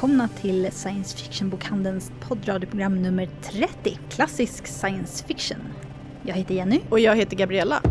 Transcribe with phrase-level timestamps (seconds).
[0.00, 5.58] välkomna till Science Fiction-bokhandelns poddradioprogram nummer 30, Klassisk Science Fiction.
[6.22, 6.80] Jag heter Jenny.
[6.90, 7.82] Och jag heter Gabriella.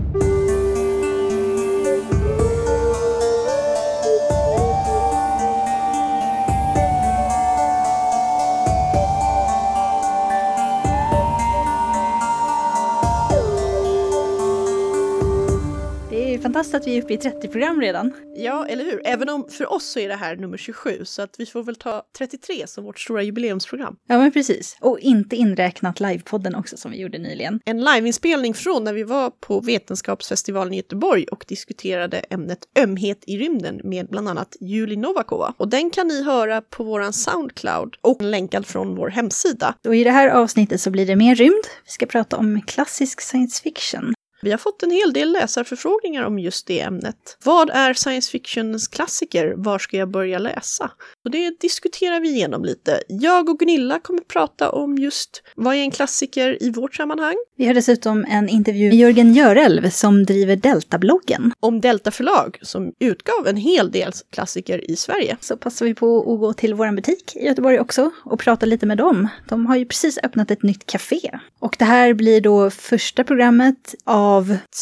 [16.79, 18.13] Att vi är uppe i 30 program redan.
[18.35, 19.01] Ja, eller hur?
[19.05, 21.75] Även om för oss så är det här nummer 27, så att vi får väl
[21.75, 23.95] ta 33 som vårt stora jubileumsprogram.
[24.07, 24.77] Ja, men precis.
[24.79, 27.59] Och inte inräknat livepodden också som vi gjorde nyligen.
[27.65, 33.37] En liveinspelning från när vi var på Vetenskapsfestivalen i Göteborg och diskuterade ämnet ömhet i
[33.37, 35.53] rymden med bland annat Julie Novakova.
[35.57, 39.75] Och den kan ni höra på våran Soundcloud och länkad från vår hemsida.
[39.87, 41.63] Och i det här avsnittet så blir det mer rymd.
[41.85, 44.13] Vi ska prata om klassisk science fiction.
[44.41, 47.37] Vi har fått en hel del läsarförfrågningar om just det ämnet.
[47.43, 49.53] Vad är science fictions klassiker?
[49.57, 50.91] Var ska jag börja läsa?
[51.25, 53.01] Och det diskuterar vi igenom lite.
[53.07, 57.35] Jag och Gunilla kommer prata om just vad är en klassiker i vårt sammanhang.
[57.57, 61.51] Vi har dessutom en intervju med Jörgen Görelv som driver Delta-bloggen.
[61.59, 65.37] Om Delta förlag som utgav en hel del klassiker i Sverige.
[65.39, 68.85] Så passar vi på att gå till vår butik i Göteborg också och prata lite
[68.85, 69.27] med dem.
[69.47, 71.39] De har ju precis öppnat ett nytt café.
[71.59, 74.28] Och det här blir då första programmet av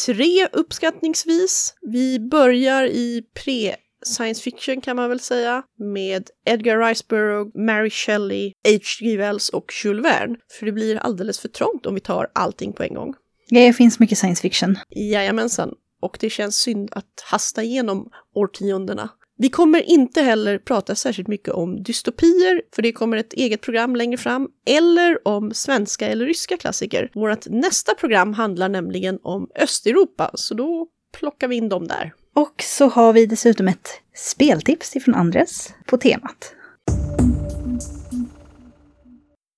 [0.06, 1.74] tre uppskattningsvis.
[1.80, 5.62] Vi börjar i pre science fiction kan man väl säga,
[5.94, 9.16] med Edgar Rice Burroughs, Mary Shelley, H.G.
[9.16, 10.36] Wells och Jules Verne.
[10.58, 13.14] För det blir alldeles för trångt om vi tar allting på en gång.
[13.50, 14.78] Det finns mycket science fiction.
[14.90, 15.74] Jajamensan.
[16.00, 19.08] Och det känns synd att hasta igenom årtiondena.
[19.40, 23.96] Vi kommer inte heller prata särskilt mycket om dystopier, för det kommer ett eget program
[23.96, 27.10] längre fram, eller om svenska eller ryska klassiker.
[27.14, 30.86] Vårt nästa program handlar nämligen om Östeuropa, så då
[31.18, 32.12] plockar vi in dem där.
[32.34, 36.54] Och så har vi dessutom ett speltips ifrån Andres på temat.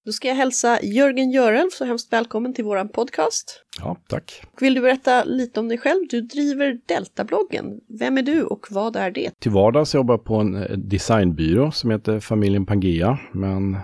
[0.04, 3.64] Då ska jag hälsa Jörgen Görelf så hemskt välkommen till våran podcast.
[3.78, 4.42] Ja, tack.
[4.60, 6.06] Vill du berätta lite om dig själv?
[6.10, 7.80] Du driver Deltabloggen.
[7.98, 9.40] Vem är du och vad är det?
[9.40, 13.76] Till vardags jobbar jag på en eh, designbyrå som heter Familjen Pangea, men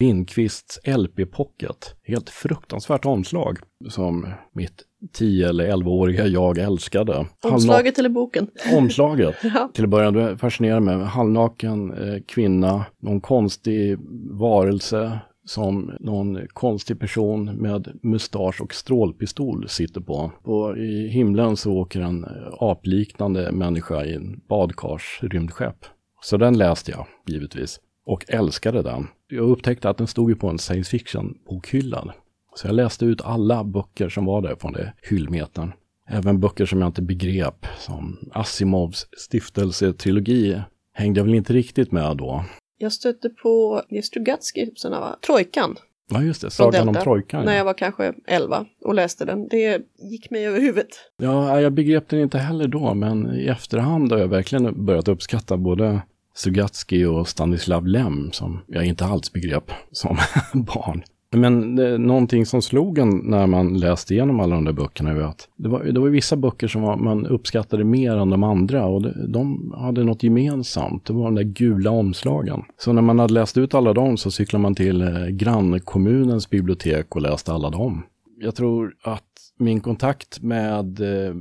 [0.00, 1.94] Lindqvists LP Pocket.
[2.02, 3.58] Helt fruktansvärt omslag
[3.88, 7.26] som mitt 10 eller 11-åriga jag älskade.
[7.42, 8.48] Omslaget eller boken?
[8.76, 9.34] Omslaget.
[9.42, 9.70] ja.
[9.74, 10.96] Till att börja med fascinerade mig.
[10.96, 13.98] Halvnaken eh, kvinna, någon konstig
[14.30, 20.32] varelse som någon konstig person med mustasch och strålpistol sitter på.
[20.42, 22.26] Och i himlen så åker en
[22.60, 25.84] apliknande människa i en badkars rymdskepp.
[26.22, 29.06] Så den läste jag givetvis och älskade den.
[29.28, 32.14] Jag upptäckte att den stod ju på en science fiction-bokhylla.
[32.54, 35.72] Så jag läste ut alla böcker som var där från det hyllmetern.
[36.08, 40.62] Även böcker som jag inte begrep, som Asimovs stiftelsetrilogi
[40.92, 42.44] hängde jag väl inte riktigt med då.
[42.78, 45.16] Jag stötte på Strugatsky, sådana va?
[45.26, 45.76] Trojkan.
[46.10, 47.44] Ja just det, Sagan om Trojkan.
[47.44, 49.48] När jag var kanske 11 och läste den.
[49.48, 50.88] Det gick mig över huvudet.
[51.16, 55.56] Ja, jag begrep den inte heller då, men i efterhand har jag verkligen börjat uppskatta
[55.56, 56.00] både
[56.34, 60.18] Strugatsky och Stanislav Lem som jag inte alls begrep som
[60.52, 61.02] barn.
[61.36, 65.20] Men det, någonting som slog en när man läste igenom alla de där böckerna är
[65.20, 68.86] att det var, det var vissa böcker som var, man uppskattade mer än de andra
[68.86, 71.04] och det, de hade något gemensamt.
[71.04, 72.62] Det var de där gula omslagen.
[72.78, 77.16] Så när man hade läst ut alla dem så cyklade man till eh, grannkommunens bibliotek
[77.16, 78.02] och läste alla dem.
[78.40, 79.22] Jag tror att
[79.58, 81.34] min kontakt med, eh,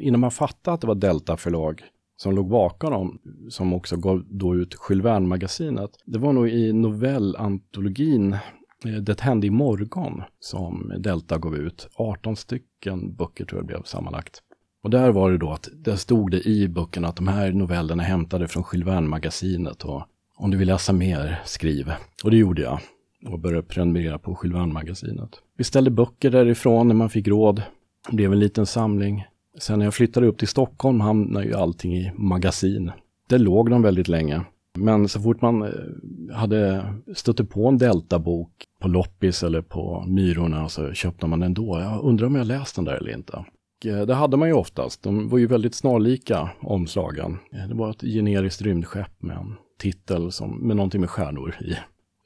[0.00, 1.82] innan man fattade att det var Delta förlag,
[2.16, 3.18] som låg bakom dem,
[3.48, 5.90] som också gav då ut Jules Verne-magasinet.
[6.04, 8.36] Det var nog i novellantologin
[8.84, 11.88] Eh, det hände i morgon som Delta gav ut.
[11.94, 14.42] 18 stycken böcker tror jag det blev sammanlagt.
[14.82, 18.02] Och där var det då att, där stod det i böckerna att de här novellerna
[18.02, 20.02] är hämtade från Jules Verne-magasinet och
[20.36, 21.92] om du vill läsa mer, skriv.
[22.24, 22.80] Och det gjorde jag
[23.26, 25.30] och började prenumerera på Jules Verne-magasinet.
[25.56, 27.62] Vi ställde böcker därifrån när man fick råd.
[28.08, 29.24] Det blev en liten samling.
[29.58, 32.90] Sen när jag flyttade upp till Stockholm hamnade ju allting i magasin.
[33.28, 34.44] Där låg de väldigt länge.
[34.78, 36.84] Men så fort man eh, hade
[37.14, 41.80] stött på en deltabok på loppis eller på Myrorna så köpte man den då.
[41.80, 43.44] Jag undrar om jag läst den där eller inte.
[43.84, 45.02] Eh, det hade man ju oftast.
[45.02, 47.38] De var ju väldigt snarlika omslagen.
[47.52, 51.76] Eh, det var ett generiskt rymdskepp med en titel som, med någonting med stjärnor i.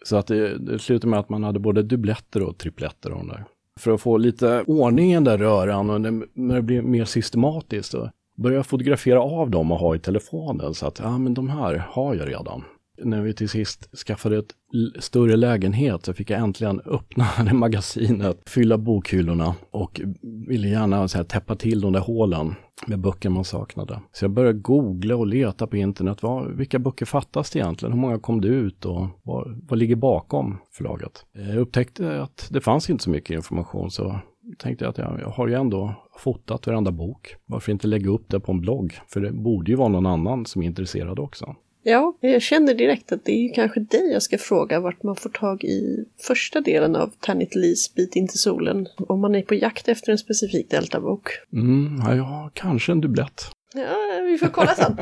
[0.05, 3.29] Så att det, det slutade med att man hade både dubbletter och tripletter av de
[3.29, 3.45] där
[3.81, 7.91] för att få lite ordning i den där röran och när det blir mer systematiskt
[7.91, 11.85] så börja fotografera av dem och ha i telefonen så att ja men de här
[11.91, 12.65] har jag redan
[13.05, 14.55] när vi till sist skaffade ett
[14.99, 20.01] större lägenhet så fick jag äntligen öppna det magasinet, fylla bokhyllorna och
[20.49, 22.55] ville gärna så här, täppa till de där hålen
[22.87, 24.01] med böcker man saknade.
[24.13, 26.23] Så jag började googla och leta på internet.
[26.23, 27.93] Vad, vilka böcker fattas det egentligen?
[27.93, 31.25] Hur många kom det ut och vad, vad ligger bakom förlaget?
[31.33, 34.21] Jag upptäckte att det fanns inte så mycket information så
[34.59, 37.37] tänkte jag att jag, jag har ju ändå fotat varenda bok.
[37.47, 39.01] Varför inte lägga upp det på en blogg?
[39.09, 41.57] För det borde ju vara någon annan som är intresserad också.
[41.85, 45.31] Ja, jag känner direkt att det är kanske dig jag ska fråga vart man får
[45.31, 48.89] tag i första delen av Tanit Lees Bit in till solen.
[49.09, 51.29] Om man är på jakt efter en specifik deltabok.
[51.53, 53.43] Mm, ja, kanske en dubblett.
[53.75, 54.97] Ja, vi får kolla sen.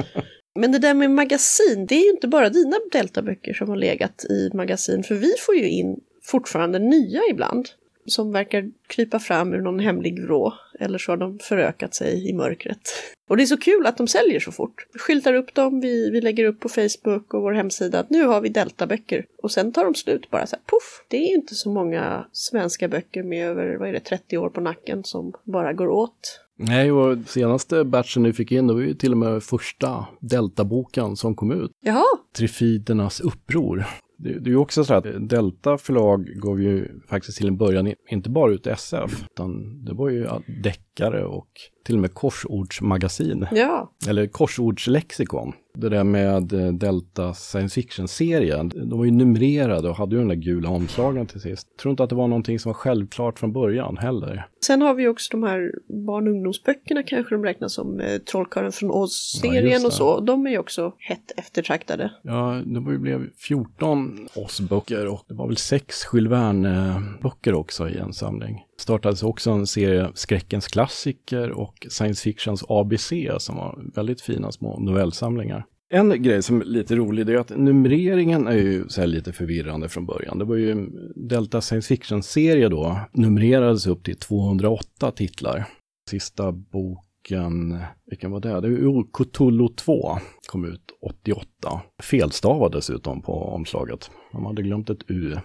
[0.59, 4.25] Men det där med magasin, det är ju inte bara dina deltaböcker som har legat
[4.25, 7.69] i magasin, för vi får ju in fortfarande nya ibland
[8.11, 10.55] som verkar krypa fram ur någon hemlig vrå.
[10.81, 12.81] Eller så har de förökat sig i mörkret.
[13.29, 14.87] Och det är så kul att de säljer så fort.
[14.93, 18.25] Vi skyltar upp dem, vi, vi lägger upp på Facebook och vår hemsida att nu
[18.25, 19.27] har vi Delta-böcker.
[19.43, 21.05] Och sen tar de slut bara så här, poff!
[21.09, 24.51] Det är ju inte så många svenska böcker med över, vad är det, 30 år
[24.51, 26.41] på nacken som bara går åt.
[26.57, 31.17] Nej, och senaste batchen vi fick in, det var ju till och med första Delta-boken
[31.17, 31.71] som kom ut.
[31.81, 32.05] Jaha!
[32.37, 33.85] Trifidernas uppror.
[34.23, 37.95] Det, det är ju också så att Delta förlag gav ju faktiskt till en början
[38.09, 40.29] inte bara ut SF, utan det var ju
[40.63, 41.49] deckare och
[41.85, 43.47] till och med korsordsmagasin.
[43.53, 43.93] Ja.
[44.09, 45.53] Eller korsordslexikon.
[45.75, 50.29] Det där med eh, Delta science fiction-serien, de var ju numrerade och hade ju den
[50.29, 51.69] där gula omslagen till sist.
[51.71, 54.47] Jag tror inte att det var någonting som var självklart från början heller.
[54.67, 55.73] Sen har vi också de här
[56.07, 60.21] barn och ungdomsböckerna kanske de räknas som eh, Trollkarlen från Oz-serien ja, och så.
[60.21, 62.13] De är ju också hett eftertraktade.
[62.23, 68.13] Ja, det blev 14 Oz-böcker och det var väl sex Jules Verne-böcker också i en
[68.13, 74.53] samling startades också en serie skräckens klassiker och science fictions ABC som var väldigt fina
[74.53, 75.65] små novellsamlingar.
[75.93, 80.07] En grej som är lite rolig är att numreringen är ju så lite förvirrande från
[80.07, 80.39] början.
[80.39, 85.65] Det var ju Delta science fiction-serie då, numrerades upp till 208 titlar.
[86.11, 88.61] Sista boken, vilken var det?
[88.61, 91.81] Det var Cthulhu 2, kom ut 88.
[92.03, 94.11] Felstavad dessutom på omslaget.
[94.33, 95.37] De hade glömt ett U.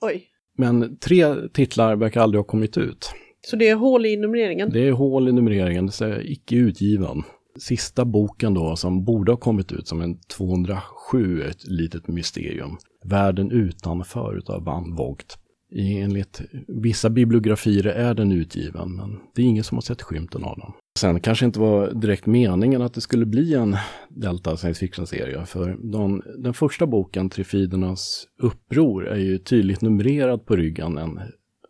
[0.00, 0.31] Oj.
[0.62, 3.10] Men tre titlar verkar aldrig ha kommit ut.
[3.46, 4.70] Så det är hål i numreringen?
[4.70, 7.22] Det är hål i numreringen, det är icke utgiven.
[7.58, 12.76] Sista boken då som borde ha kommit ut som en 207, ett litet mysterium.
[13.04, 15.38] Världen utanför utav Van Vogt.
[15.74, 20.58] Enligt vissa bibliografier är den utgiven, men det är ingen som har sett skymten av
[20.58, 20.72] den.
[20.98, 23.76] Sen kanske inte var direkt meningen att det skulle bli en
[24.08, 30.56] Delta science fiction-serie, för de, den första boken, Trifidernas uppror, är ju tydligt numrerad på
[30.56, 31.20] ryggen, en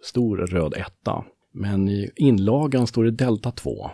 [0.02, 1.24] stor röd etta.
[1.54, 3.90] Men i inlagan står det Delta 2.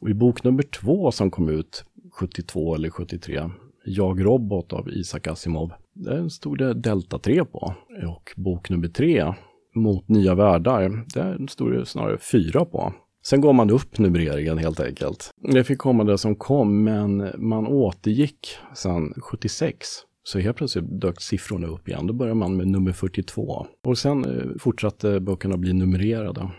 [0.00, 3.50] Och i bok nummer två som kom ut 72 eller 73,
[3.84, 7.74] Jag Robot av Isaac Asimov, där stod det Delta 3 på.
[8.08, 9.34] Och bok nummer tre,
[9.74, 12.92] Mot nya världar, där stod det snarare 4 på.
[13.22, 15.30] Sen går man upp numreringen helt enkelt.
[15.52, 19.88] Det fick komma det som kom, men man återgick sen 76.
[20.22, 22.06] Så helt plötsligt dök siffrorna upp igen.
[22.06, 23.66] Då började man med nummer 42.
[23.84, 26.50] Och sen eh, fortsatte böckerna bli numrerade.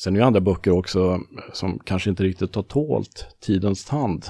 [0.00, 1.20] Sen är det andra böcker också
[1.52, 4.24] som kanske inte riktigt har tålt tidens tand.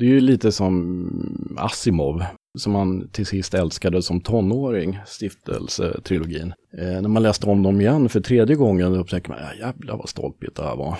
[0.00, 2.22] Det är ju lite som Asimov,
[2.58, 6.52] som man till sist älskade som tonåring, stiftelsetrilogin.
[6.78, 10.08] Eh, när man läste om dem igen för tredje gången upptäckte man, ja, jävlar vad
[10.08, 10.96] stolpigt det här var.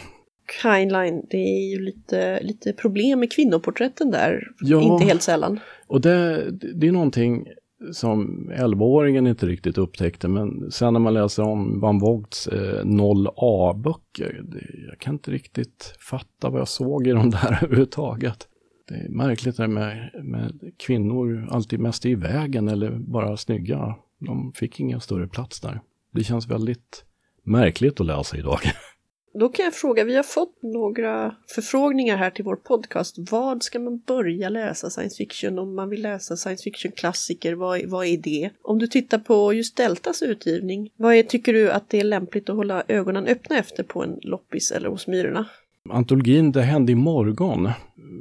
[0.63, 4.83] Heinlein, det är ju lite, lite problem med kvinnoporträtten där, Ja.
[4.83, 5.61] inte helt sällan.
[5.87, 7.47] Och det, det är någonting
[7.93, 14.43] som 11-åringen inte riktigt upptäckte, men sen när man läser om Van Vogts eh, 0A-böcker,
[14.45, 18.47] det- jag kan inte riktigt fatta vad jag såg i de där överhuvudtaget.
[18.91, 23.95] Det är märkligt det med, med kvinnor alltid mest i vägen eller bara snygga.
[24.19, 25.81] De fick ingen större plats där.
[26.11, 27.05] Det känns väldigt
[27.43, 28.59] märkligt att läsa idag.
[29.35, 33.17] Då kan jag fråga, vi har fått några förfrågningar här till vår podcast.
[33.31, 37.55] Vad ska man börja läsa science fiction om man vill läsa science fiction-klassiker?
[37.55, 38.51] Vad, vad är det?
[38.63, 42.49] Om du tittar på just Deltas utgivning, vad är, tycker du att det är lämpligt
[42.49, 45.47] att hålla ögonen öppna efter på en loppis eller hos Myrorna?
[45.89, 47.71] Antologin Det hände imorgon,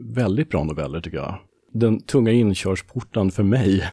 [0.03, 1.37] väldigt bra noveller tycker jag.
[1.73, 3.83] Den tunga inkörsporten för mig.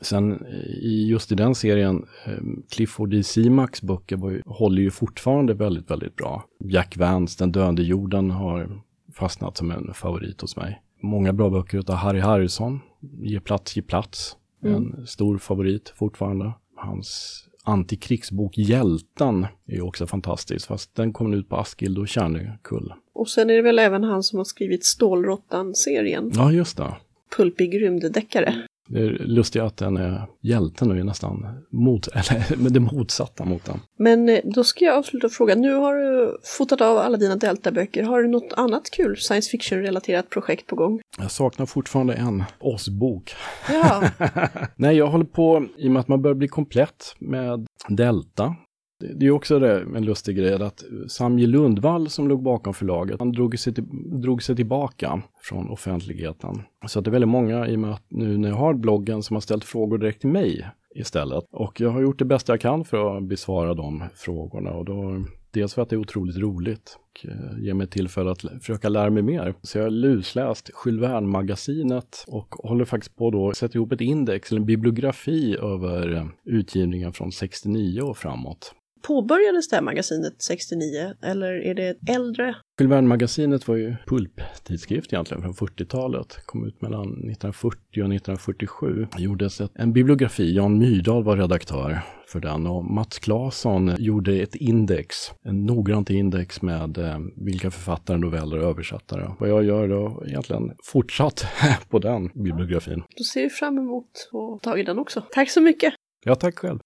[0.00, 0.46] Sen
[0.82, 2.32] i just i den serien, eh,
[2.70, 3.22] Clifford D.
[3.22, 6.44] Simax böcker var ju, håller ju fortfarande väldigt, väldigt bra.
[6.64, 8.82] Jack Vance, Den döende jorden, har
[9.14, 10.82] fastnat som en favorit hos mig.
[11.02, 14.36] Många bra böcker utav Harry Harrison, Ge plats, ge plats.
[14.62, 16.52] En stor favorit fortfarande.
[16.76, 22.92] Hans antikrigsbok Hjälten är också fantastisk, fast den kom ut på Askild och Kärnekull.
[23.14, 26.32] Och sen är det väl även han som har skrivit Stålråttan-serien.
[26.34, 26.96] Ja, just det.
[27.36, 28.54] Pulpig rymddeckare.
[28.88, 33.44] Det är lustigt att den är hjälten och är nästan mot, eller med det motsatta
[33.44, 33.80] mot den.
[33.98, 37.36] Men eh, då ska jag avsluta och fråga, nu har du fotat av alla dina
[37.36, 38.02] Delta-böcker.
[38.02, 41.00] Har du något annat kul science fiction-relaterat projekt på gång?
[41.18, 43.34] Jag saknar fortfarande en oss-bok.
[43.68, 44.02] Ja,
[44.76, 48.56] Nej, jag håller på, i och med att man börjar bli komplett med Delta.
[48.98, 53.32] Det, är också det, en lustig grej att Samje Lundvall som låg bakom förlaget, han
[53.32, 53.84] drog sig, till,
[54.22, 56.62] drog sig tillbaka från offentligheten.
[56.86, 59.22] Så att det är väldigt många, i och med att nu när jag har bloggen,
[59.22, 61.44] som har ställt frågor direkt till mig istället.
[61.52, 64.70] Och jag har gjort det bästa jag kan för att besvara de frågorna.
[64.70, 68.40] Och då, dels för att det är otroligt roligt och eh, ger mig tillfälle att
[68.40, 69.54] försöka lära mig mer.
[69.62, 74.00] Så jag har lusläst Jules Verne-magasinet och håller faktiskt på då att sätta ihop ett
[74.00, 78.74] index, eller en bibliografi över eh, utgivningen från 69 och framåt
[79.06, 82.56] påbörjades det här magasinet 69 eller är det äldre?
[82.80, 86.38] Jules Verne-magasinet var ju pulptidskrift egentligen från 40-talet.
[86.46, 89.06] Kom ut mellan 1940 och 1947.
[89.16, 94.54] Det gjordes en bibliografi, Jan Myrdal var redaktör för den och Mats Claesson gjorde ett
[94.54, 99.30] index, en noggrant index med eh, vilka författare, noveller och översättare.
[99.38, 101.46] Vad jag gör då egentligen fortsatt
[101.88, 103.02] på den bibliografin.
[103.16, 105.22] Då ser vi fram emot att ta tag i den också.
[105.30, 105.94] Tack så mycket!
[106.24, 106.78] Ja, tack själv.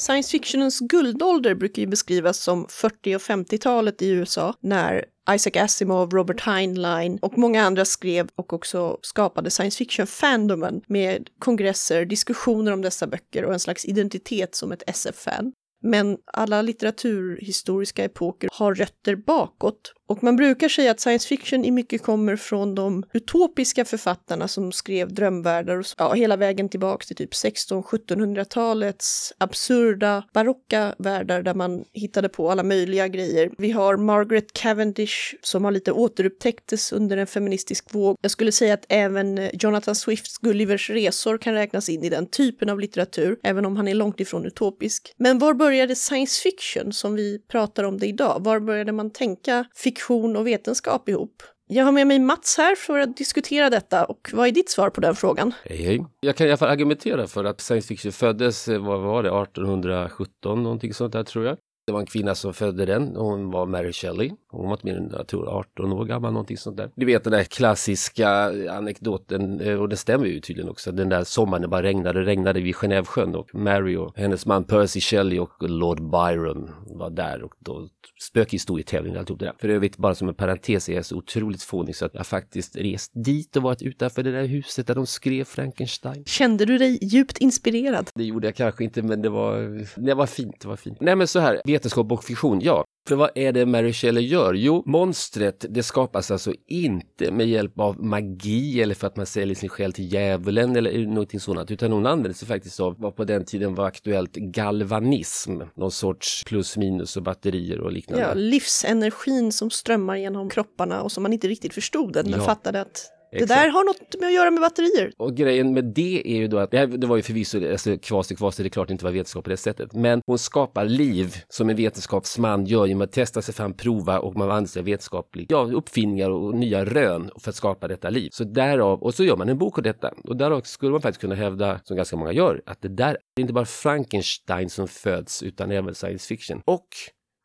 [0.00, 6.10] Science fictionens guldålder brukar ju beskrivas som 40 och 50-talet i USA när Isaac Asimov,
[6.10, 12.82] Robert Heinlein och många andra skrev och också skapade science fiction-fandomen med kongresser, diskussioner om
[12.82, 15.52] dessa böcker och en slags identitet som ett SF-fan.
[15.82, 21.70] Men alla litteraturhistoriska epoker har rötter bakåt och man brukar säga att science fiction i
[21.70, 27.16] mycket kommer från de utopiska författarna som skrev drömvärldar och ja, hela vägen tillbaks till
[27.16, 33.50] typ 1600-1700-talets absurda barocka världar där man hittade på alla möjliga grejer.
[33.58, 38.16] Vi har Margaret Cavendish som har lite återupptäcktes under en feministisk våg.
[38.20, 42.26] Jag skulle säga att även eh, Jonathan Swifts Gullivers resor kan räknas in i den
[42.26, 45.14] typen av litteratur, även om han är långt ifrån utopisk.
[45.16, 48.36] Men var började science fiction som vi pratar om det idag?
[48.40, 49.64] Var började man tänka
[50.00, 51.42] fiktion och vetenskap ihop?
[51.66, 54.90] Jag har med mig Mats här för att diskutera detta och vad är ditt svar
[54.90, 55.52] på den frågan?
[55.64, 56.06] Hej, hej.
[56.20, 59.28] Jag kan i alla fall argumentera för att science fiction föddes, eh, vad var det,
[59.28, 61.56] 1817 någonting sånt där tror jag.
[61.86, 64.32] Det var en kvinna som födde den och hon var Mary Shelley.
[64.50, 66.90] Hon var åtminstone, jag tror 18 år gammal, någonting sånt där.
[66.94, 68.28] Du vet den där klassiska
[68.70, 72.60] anekdoten, eh, och det stämmer ju tydligen också, den där sommaren det bara regnade, regnade
[72.60, 77.54] vid Genèvesjön och Mary och hennes man Percy Shelley och Lord Byron var där och
[77.58, 77.88] då
[78.20, 79.54] spökhistorietävling och alltihop det där.
[79.58, 82.76] För övrigt, bara som en parentes, är jag så otroligt fånig så att jag faktiskt
[82.76, 86.24] rest dit och varit utanför det där huset där de skrev Frankenstein.
[86.24, 88.10] Kände du dig djupt inspirerad?
[88.14, 90.60] Det gjorde jag kanske inte, men det var, det var fint.
[90.60, 91.00] Det var fint.
[91.00, 92.84] Nej, men så här, vetenskap och fiktion, ja.
[93.08, 94.39] För vad är det Mary Shelley gör?
[94.54, 99.54] Jo, monstret det skapas alltså inte med hjälp av magi eller för att man säljer
[99.54, 103.24] sin själ till djävulen eller någonting sådant, utan hon använder sig faktiskt av vad på
[103.24, 108.24] den tiden var aktuellt galvanism, någon sorts plus minus och batterier och liknande.
[108.24, 112.40] Ja, livsenergin som strömmar genom kropparna och som man inte riktigt förstod men Ja.
[112.40, 115.12] fattade att Det där har något med att göra med batterier.
[115.16, 117.98] Och grejen med det är ju då att, det, här, det var ju förvisso alltså,
[117.98, 120.84] kvasi kvasi, det är klart det inte var vetenskap på det sättet, men hon skapar
[120.84, 124.80] liv som en vetenskapsman gör genom att testa sig fram, prova och man använder sig
[124.80, 128.28] av vetenskapliga ja, uppfinningar och nya rön för att skapa detta liv.
[128.32, 130.14] Så därav, och så gör man en bok av detta.
[130.24, 133.40] Och därav skulle man faktiskt kunna hävda, som ganska många gör, att det där är
[133.40, 136.62] inte bara Frankenstein som föds utan även science fiction.
[136.64, 136.88] Och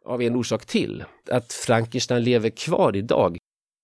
[0.06, 3.38] av en orsak till, att Frankenstein lever kvar idag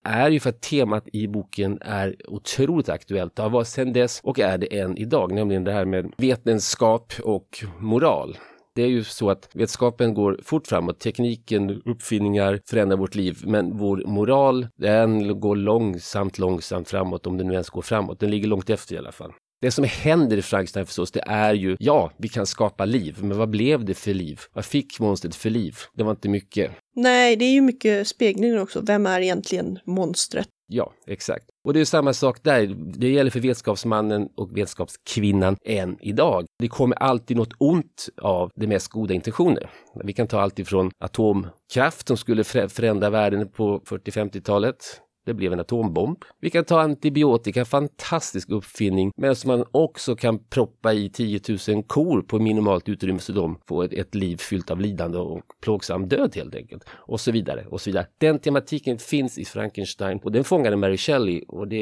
[0.04, 3.36] är ju för att temat i boken är otroligt aktuellt.
[3.36, 7.12] Det har varit sedan dess och är det än idag, nämligen det här med vetenskap
[7.22, 8.36] och moral.
[8.74, 13.76] Det är ju så att vetenskapen går fort framåt, tekniken, uppfinningar förändrar vårt liv, men
[13.76, 18.20] vår moral, den går långsamt, långsamt framåt, om den nu ens går framåt.
[18.20, 19.32] Den ligger långt efter i alla fall.
[19.62, 23.38] Det som händer i Frankenstein förstås, det är ju, ja, vi kan skapa liv, men
[23.38, 24.40] vad blev det för liv?
[24.52, 25.76] Vad fick monstret för liv?
[25.94, 26.70] Det var inte mycket.
[26.96, 28.80] Nej, det är ju mycket speglingen också.
[28.80, 30.48] Vem är egentligen monstret?
[30.66, 31.44] Ja, exakt.
[31.64, 32.66] Och det är samma sak där.
[32.98, 36.44] Det gäller för vetenskapsmannen och vetenskapskvinnan än idag.
[36.58, 39.70] Det kommer alltid något ont av de mest goda intentioner.
[40.04, 44.76] Vi kan ta allt ifrån atomkraft som skulle förändra världen på 40-50-talet
[45.24, 46.24] det blev en atombomb.
[46.40, 51.82] Vi kan ta antibiotika, fantastisk uppfinning, men som man också kan proppa i 10 000
[51.82, 56.08] kor på minimalt utrymme så de får ett, ett, liv fyllt av lidande och plågsam
[56.08, 56.84] död helt enkelt.
[56.88, 58.06] Och så vidare och så vidare.
[58.18, 61.76] Den tematiken finns i Frankenstein och den fångade Mary Shelley och det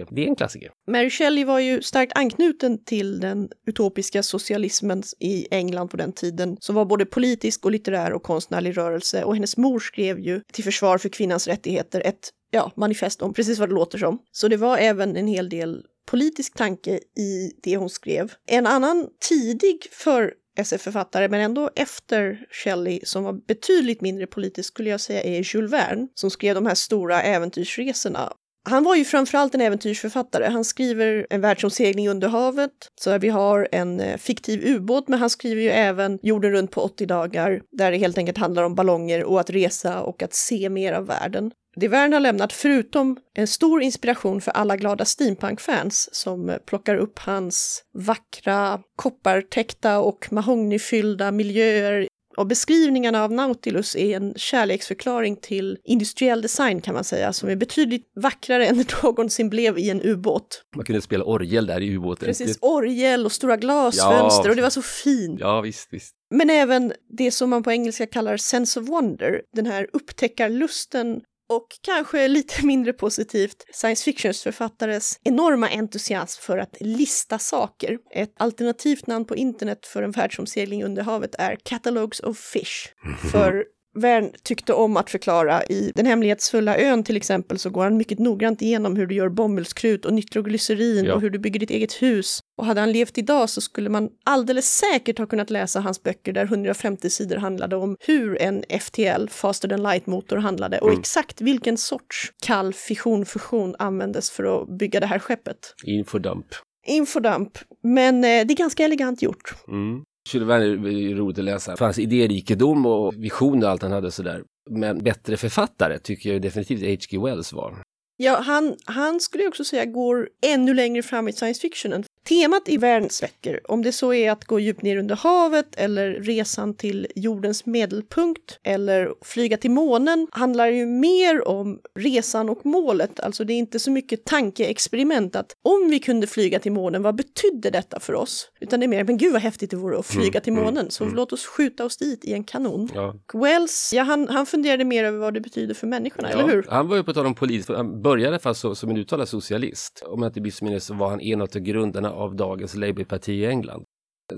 [0.00, 0.70] är, det är en klassiker.
[0.90, 6.56] Mary Shelley var ju starkt anknuten till den utopiska socialismen i England på den tiden
[6.60, 10.64] som var både politisk och litterär och konstnärlig rörelse och hennes mor skrev ju till
[10.64, 14.18] försvar för kvinnans rättigheter ett ja, manifest om precis vad det låter som.
[14.32, 18.32] Så det var även en hel del politisk tanke i det hon skrev.
[18.46, 24.90] En annan tidig för SF-författare, men ändå efter Shelley, som var betydligt mindre politisk skulle
[24.90, 28.32] jag säga, är Jules Verne, som skrev de här stora äventyrsresorna.
[28.68, 30.44] Han var ju framförallt en äventyrsförfattare.
[30.44, 35.30] Han skriver en världsomsegling under havet, så vi har en eh, fiktiv ubåt, men han
[35.30, 39.24] skriver ju även Jorden runt på 80 dagar, där det helt enkelt handlar om ballonger
[39.24, 41.50] och att resa och att se mer av världen.
[41.80, 47.18] Det Verne har lämnat, förutom en stor inspiration för alla glada steampunk-fans som plockar upp
[47.18, 56.42] hans vackra koppartäckta och mahognyfyllda miljöer och beskrivningarna av Nautilus är en kärleksförklaring till industriell
[56.42, 60.62] design kan man säga, som är betydligt vackrare än det någonsin blev i en ubåt.
[60.76, 62.26] Man kunde spela orgel där i ubåten.
[62.26, 64.50] Precis, orgel och stora glasfönster ja.
[64.50, 65.40] och det var så fint.
[65.40, 66.14] Ja, visst, visst.
[66.34, 71.66] Men även det som man på engelska kallar sense of wonder, den här upptäckarlusten och
[71.80, 77.98] kanske lite mindre positivt science fictions-författares enorma entusiasm för att lista saker.
[78.10, 82.88] Ett alternativt namn på internet för en världsomsegling under havet är Catalogs of Fish.
[83.32, 83.64] För
[83.96, 85.64] Vern tyckte om att förklara.
[85.64, 89.28] I Den hemlighetsfulla ön till exempel så går han mycket noggrant igenom hur du gör
[89.28, 91.14] bomullskrut och nitroglycerin ja.
[91.14, 92.40] och hur du bygger ditt eget hus.
[92.58, 96.32] Och hade han levt idag så skulle man alldeles säkert ha kunnat läsa hans böcker
[96.32, 101.00] där 150 sidor handlade om hur en FTL, Faster than Light-motor, handlade och mm.
[101.00, 105.74] exakt vilken sorts kall fission-fusion användes för att bygga det här skeppet.
[105.84, 106.46] Infodump.
[106.86, 109.54] Infodump, men eh, det är ganska elegant gjort.
[109.68, 110.02] Mm.
[110.26, 111.76] Jules Verne är roligt att läsa.
[111.76, 114.42] Fanns idérikedom och vision och allt han hade sådär.
[114.70, 117.18] Men bättre författare tycker jag definitivt H.G.
[117.18, 117.82] Wells var.
[118.16, 122.04] Ja, han, han skulle jag också säga går ännu längre fram i science fiction än
[122.28, 126.10] Temat i världens böcker, om det så är att gå djupt ner under havet eller
[126.10, 133.20] resan till jordens medelpunkt eller flyga till månen, handlar ju mer om resan och målet.
[133.20, 137.14] Alltså det är inte så mycket tankeexperiment att om vi kunde flyga till månen, vad
[137.14, 138.50] betydde detta för oss?
[138.60, 140.64] Utan det är mer, men gud vad häftigt det vore att flyga mm, till mm,
[140.64, 141.16] månen, så mm.
[141.16, 142.88] låt oss skjuta oss dit i en kanon.
[142.94, 143.14] Ja.
[143.34, 146.66] Wells, ja han, han funderade mer över vad det betyder för människorna, ja, eller hur?
[146.68, 150.02] Han var ju på tal om polis, han började fast som en uttalad socialist.
[150.06, 153.84] Om jag inte missminner så var han en av grundarna av dagens Labourparti i England.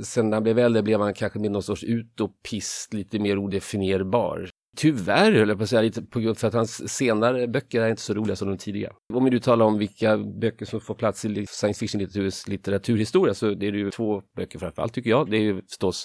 [0.04, 4.50] Sen när han blev äldre blev han kanske med någon sorts utopist, lite mer odefinierbar.
[4.76, 7.90] Tyvärr höll jag på att säga, lite på grund för att hans senare böcker är
[7.90, 8.92] inte så roliga som de tidiga.
[9.14, 13.54] Om vi nu talar om vilka böcker som får plats i science fiction-litteraturens litteraturhistoria så
[13.54, 15.30] det är det ju två böcker framförallt tycker jag.
[15.30, 16.04] Det är ju förstås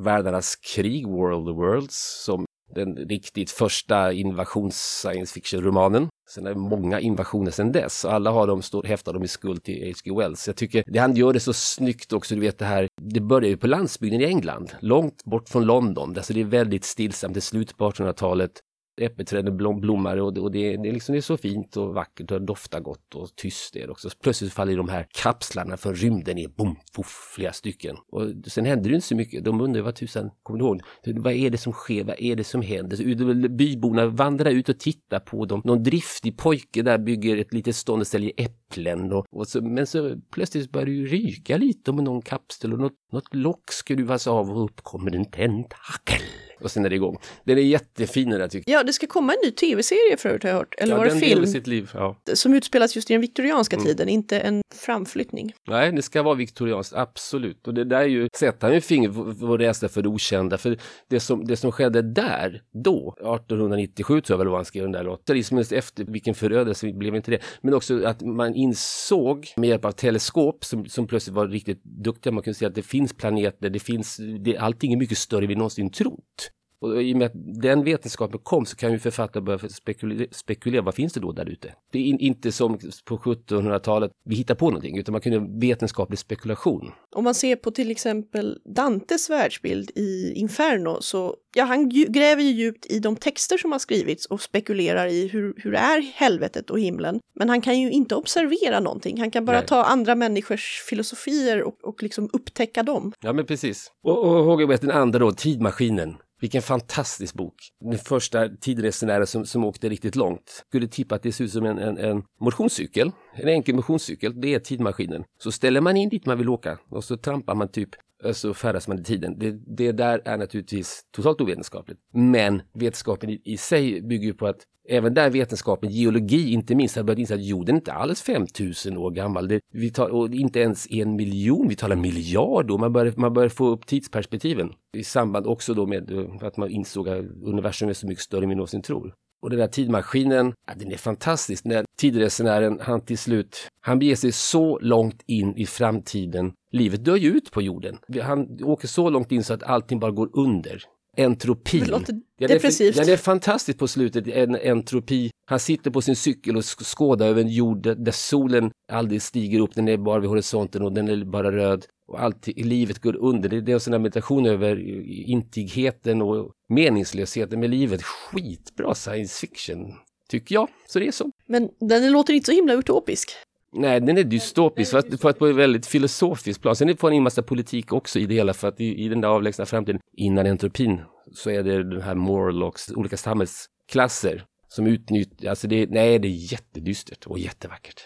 [0.00, 6.08] Världarnas krig, World of Worlds, som den riktigt första invasions science fiction-romanen.
[6.30, 8.04] Sen är det många invasioner sedan dess.
[8.04, 10.12] Alla har de står, häftar dem i skuld till H.G.
[10.18, 10.46] Wells.
[10.46, 13.48] Jag tycker det han gör det så snyggt också, du vet det här, det börjar
[13.48, 16.16] ju på landsbygden i England, långt bort från London.
[16.16, 18.50] Alltså det är väldigt stillsamt, det är slut på 1800-talet
[19.00, 22.30] äppelträden blom, blommar och, det, och det, det, liksom, det är så fint och vackert
[22.30, 24.08] och doftar gott och tyst är det också.
[24.22, 27.96] Plötsligt faller de här kapslarna för rymden ner, bom, poff, flera stycken.
[28.12, 29.44] Och sen händer det inte så mycket.
[29.44, 30.82] De undrar vad tusan, kommer du ihåg?
[31.04, 32.04] Vad är det som sker?
[32.04, 32.96] Vad är det som händer?
[32.96, 35.62] Så byborna vandrar ut och tittar på dem.
[35.64, 39.12] Någon driftig pojke där bygger ett litet stånd och säljer äpplen.
[39.12, 42.78] Och, och så, men så plötsligt börjar det ju ryka lite om någon kapsel och
[42.78, 46.22] något, något lock skruvas av och upp kommer en tentakel
[46.62, 47.16] och sen är det igång.
[47.44, 48.80] Den är jättefin den där tycker jag.
[48.80, 50.74] Ja, det ska komma en ny tv-serie förut har jag hört.
[50.78, 51.46] Eller ja, var det film?
[51.46, 52.16] sitt liv, ja.
[52.34, 53.86] Som utspelas just i den viktorianska mm.
[53.86, 55.52] tiden, inte en framflyttning.
[55.68, 57.66] Nej, det ska vara viktorianskt, absolut.
[57.66, 60.58] Och det där är ju, sätter han ju fingret på rädsla för det okända.
[60.58, 64.82] För det som, det som skedde där, då, 1897 tror jag väl var han skrev
[64.82, 65.38] den där låten.
[65.70, 67.38] Efter vilken förödelse blev inte det.
[67.60, 72.32] Men också att man insåg med hjälp av teleskop som, som plötsligt var riktigt duktiga.
[72.32, 75.48] Man kunde se att det finns planeter, det finns, det, allting är mycket större än
[75.48, 76.49] vi någonsin trott.
[76.80, 80.82] Och i och med att den vetenskapen kom så kan ju författare börja spekulera, spekulera
[80.82, 81.74] vad finns det då där ute?
[81.92, 86.18] Det är in, inte som på 1700-talet, vi hittar på någonting, utan man kunde vetenskaplig
[86.18, 86.92] spekulation.
[87.16, 92.50] Om man ser på till exempel Dantes världsbild i Inferno så, ja, han gräver ju
[92.50, 96.80] djupt i de texter som har skrivits och spekulerar i hur, hur är helvetet och
[96.80, 97.20] himlen.
[97.34, 99.66] Men han kan ju inte observera någonting, han kan bara Nej.
[99.66, 103.12] ta andra människors filosofier och, och liksom upptäcka dem.
[103.20, 103.92] Ja, men precis.
[104.02, 106.16] Och, och Hågeberg, den andra då, Tidmaskinen.
[106.40, 107.54] Vilken fantastisk bok.
[107.80, 110.64] Den första tidresenären som, som åkte riktigt långt.
[110.68, 113.12] Skulle tippa att det ser ut som en, en, en motionscykel.
[113.34, 115.24] En enkel motionscykel, det är tidmaskinen.
[115.42, 117.90] Så ställer man in dit man vill åka och så trampar man typ
[118.24, 119.38] Alltså färdas man i tiden.
[119.38, 122.00] Det, det där är naturligtvis totalt ovetenskapligt.
[122.12, 126.96] Men vetenskapen i, i sig bygger ju på att även där vetenskapen, geologi inte minst,
[126.96, 129.48] har börjat inse att jorden inte alls 5000 år gammal.
[129.48, 133.48] Det, vi tar, och inte ens en miljon, vi talar miljard Man börjar, man börjar
[133.48, 134.72] få upp tidsperspektiven.
[134.96, 138.42] I samband också då med eh, att man insåg att universum är så mycket större
[138.42, 139.14] än vi någonsin tror.
[139.42, 141.64] Och den där tidmaskinen, ja, den är fantastisk.
[141.64, 146.52] När tidresenären, han till slut, han beger sig så långt in i framtiden.
[146.72, 147.98] Livet dör ju ut på jorden.
[148.22, 150.84] Han åker så långt in så att allting bara går under
[151.16, 151.80] entropin.
[151.84, 152.96] Det låter depressivt.
[152.96, 155.30] Den är, fantastisk på slutet, en entropi.
[155.46, 159.74] Han sitter på sin cykel och skådar över en jord där solen aldrig stiger upp,
[159.74, 161.86] den är bara vid horisonten och den är bara röd.
[162.08, 163.48] Och allt i livet går under.
[163.48, 164.88] Det är en sån här meditation över
[165.30, 168.02] intigheten och meningslösheten med livet.
[168.02, 169.94] Skitbra science fiction,
[170.28, 170.68] tycker jag.
[170.86, 171.30] Så det är så.
[171.46, 173.30] Men den låter inte så himla utopisk.
[173.72, 176.76] Nej, den är dystopisk fast på ett, på ett väldigt filosofiskt plan.
[176.76, 179.20] Sen får den in massa politik också i det hela för att i, i den
[179.20, 181.00] där avlägsna framtiden innan entropin
[181.32, 186.52] så är det den här Morlocks olika samhällsklasser som utnyttjar, alltså det, nej det är
[186.52, 188.00] jättedystert och jättevackert.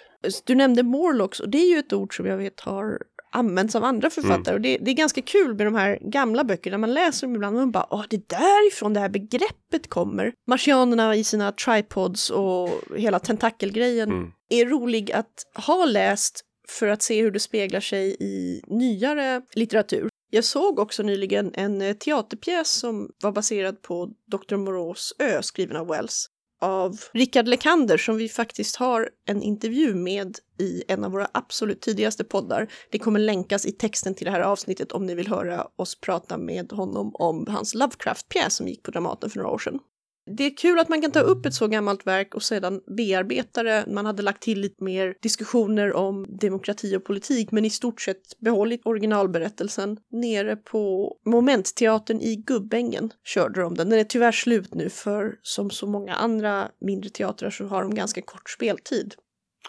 [0.45, 2.99] Du nämnde Morlocks och det är ju ett ord som jag vet har
[3.35, 4.41] används av andra författare.
[4.51, 4.55] Mm.
[4.55, 7.57] Och det, det, är ganska kul med de här gamla böckerna, man läser dem ibland
[7.57, 10.33] och man bara åh, det är därifrån det här begreppet kommer.
[10.47, 14.33] Marsianerna i sina tripods och hela tentakelgrejen mm.
[14.49, 20.09] är rolig att ha läst för att se hur det speglar sig i nyare litteratur.
[20.31, 24.57] Jag såg också nyligen en eh, teaterpjäs som var baserad på Dr.
[24.57, 26.29] Moreaus ö, skriven av Wells
[26.65, 31.81] av Rickard Lekander som vi faktiskt har en intervju med i en av våra absolut
[31.81, 32.73] tidigaste poddar.
[32.91, 36.39] Det kommer länkas i texten till det här avsnittet om ni vill höra oss prata
[36.39, 39.79] med honom om hans Lovecraft-pjäs som gick på Dramaten för några år sedan
[40.27, 43.63] det är kul att man kan ta upp ett så gammalt verk och sedan bearbeta
[43.63, 43.85] det.
[43.89, 48.41] Man hade lagt till lite mer diskussioner om demokrati och politik, men i stort sett
[48.41, 49.97] behållit originalberättelsen.
[50.13, 53.91] Nere på Momentteatern i Gubbängen körde de den.
[53.91, 57.95] Den är tyvärr slut nu, för som så många andra mindre teatrar så har de
[57.95, 59.15] ganska kort speltid.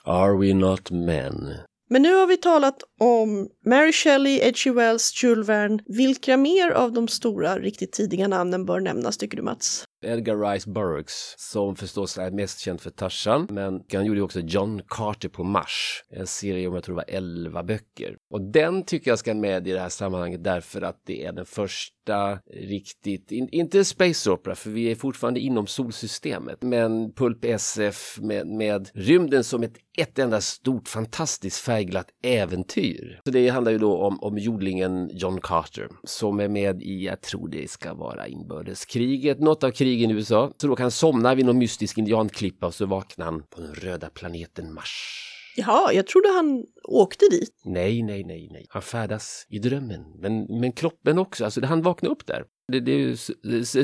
[0.04, 1.54] Are we not men?
[1.90, 4.72] Men nu har vi talat om Mary Shelley, H.G.
[4.72, 5.80] Wells, Jules Verne.
[5.86, 9.86] Vilka mer av de stora, riktigt tidiga namnen bör nämnas, tycker du Mats?
[10.06, 14.82] Edgar Rice Burroughs, som förstås är mest känd för Tarzan, men han gjorde också John
[14.88, 18.18] Carter på Mars, en serie om jag tror det var 11 böcker.
[18.34, 21.46] Och den tycker jag ska med i det här sammanhanget därför att det är den
[21.46, 28.18] första riktigt, in, inte space opera för vi är fortfarande inom solsystemet, men Pulp SF
[28.22, 33.20] med, med rymden som ett, ett enda stort fantastiskt färgglatt äventyr.
[33.26, 37.22] Så det handlar ju då om, om jordlingen John Carter som är med i, jag
[37.22, 40.52] tror det ska vara inbördeskriget, något av kriget krigen i USA.
[40.58, 43.76] Så då kan han somna vid någon mystisk indianklippa och så vaknar han på den
[43.76, 45.22] röda planeten Mars.
[45.58, 47.62] Jaha, jag trodde han åkte dit.
[47.66, 48.66] Nej, nej, nej, nej.
[48.70, 50.02] Han färdas i drömmen.
[50.22, 52.44] Men, men kroppen också, alltså han vaknar upp där.
[52.72, 53.16] Det, det är ju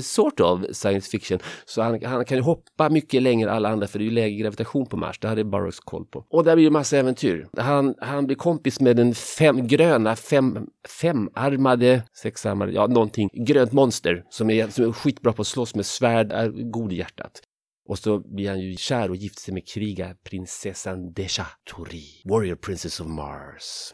[0.02, 1.40] sort of science fiction.
[1.66, 4.12] Så han, han kan ju hoppa mycket längre än alla andra för det är ju
[4.12, 5.20] lägre gravitation på Mars.
[5.20, 6.26] Det hade Burroughs koll på.
[6.30, 7.48] Och där blir det massa äventyr.
[7.58, 10.68] Han, han blir kompis med den fem, gröna fem,
[11.02, 15.86] femarmade, sexarmade, ja någonting, grönt monster som är, som är skitbra på att slåss med
[15.86, 17.42] svärd, är god i hjärtat.
[17.90, 23.00] Och så blir han ju kär och gifter sig med krigarprinsessan Desha Tori, Warrior Princess
[23.00, 23.94] of Mars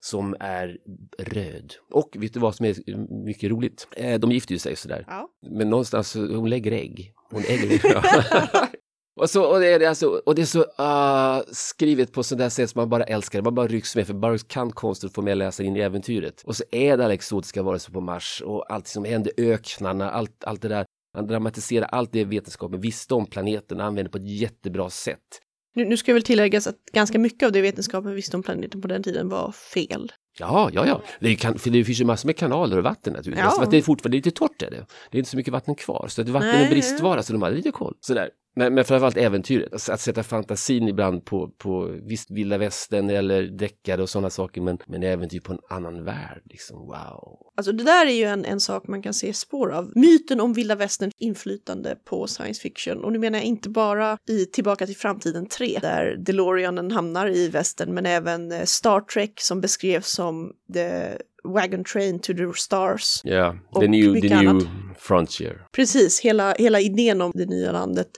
[0.00, 0.78] som är
[1.18, 1.74] röd.
[1.90, 3.88] Och vet du vad som är mycket roligt?
[3.96, 5.04] Eh, De gifter ju sig sådär.
[5.06, 5.28] Ja.
[5.50, 7.12] Men någonstans, hon lägger ägg.
[7.30, 7.80] Hon ägger
[9.20, 12.70] och, så, och, det är, alltså, och det är så ah, skrivet på sådär sätt
[12.70, 13.42] som man bara älskar.
[13.42, 16.42] Man bara rycks med för Burroughs kan konsten få med att läsa in i äventyret.
[16.42, 20.44] Och så är det alla exotiska varelser på Mars och allt som händer, öknarna, allt,
[20.44, 20.86] allt det där.
[21.14, 25.40] Han dramatiserar allt det vetenskapen visste om planeten använder på ett jättebra sätt.
[25.74, 28.88] Nu, nu ska väl tilläggas att ganska mycket av det vetenskapen visste om planeten på
[28.88, 30.12] den tiden var fel.
[30.38, 31.02] Ja, ja, ja.
[31.20, 33.52] Det, kan, det finns ju massor med kanaler och vatten naturligtvis.
[33.58, 33.66] Ja.
[33.70, 34.86] Det är fortfarande lite torrt är det.
[35.10, 36.06] Det är inte så mycket vatten kvar.
[36.08, 37.94] Så att vatten är en bristvara så de hade lite koll.
[38.00, 38.30] Sådär.
[38.56, 39.72] Men, men framförallt äventyret.
[39.72, 44.60] Alltså att sätta fantasin ibland på, på visst vilda västern eller deckare och sådana saker.
[44.60, 46.42] Men, men äventyr på en annan värld.
[46.44, 47.38] Liksom, wow.
[47.56, 49.92] Alltså det där är ju en, en sak man kan se spår av.
[49.94, 53.04] Myten om vilda västerns inflytande på science fiction.
[53.04, 57.48] Och nu menar jag inte bara i Tillbaka till framtiden 3, där DeLoreanen hamnar i
[57.48, 63.20] västern, men även eh, Star Trek som beskrevs som the wagon train to the stars.
[63.24, 65.66] Ja, Och the new, the new frontier.
[65.72, 68.08] Precis, hela, hela idén om det nya landet.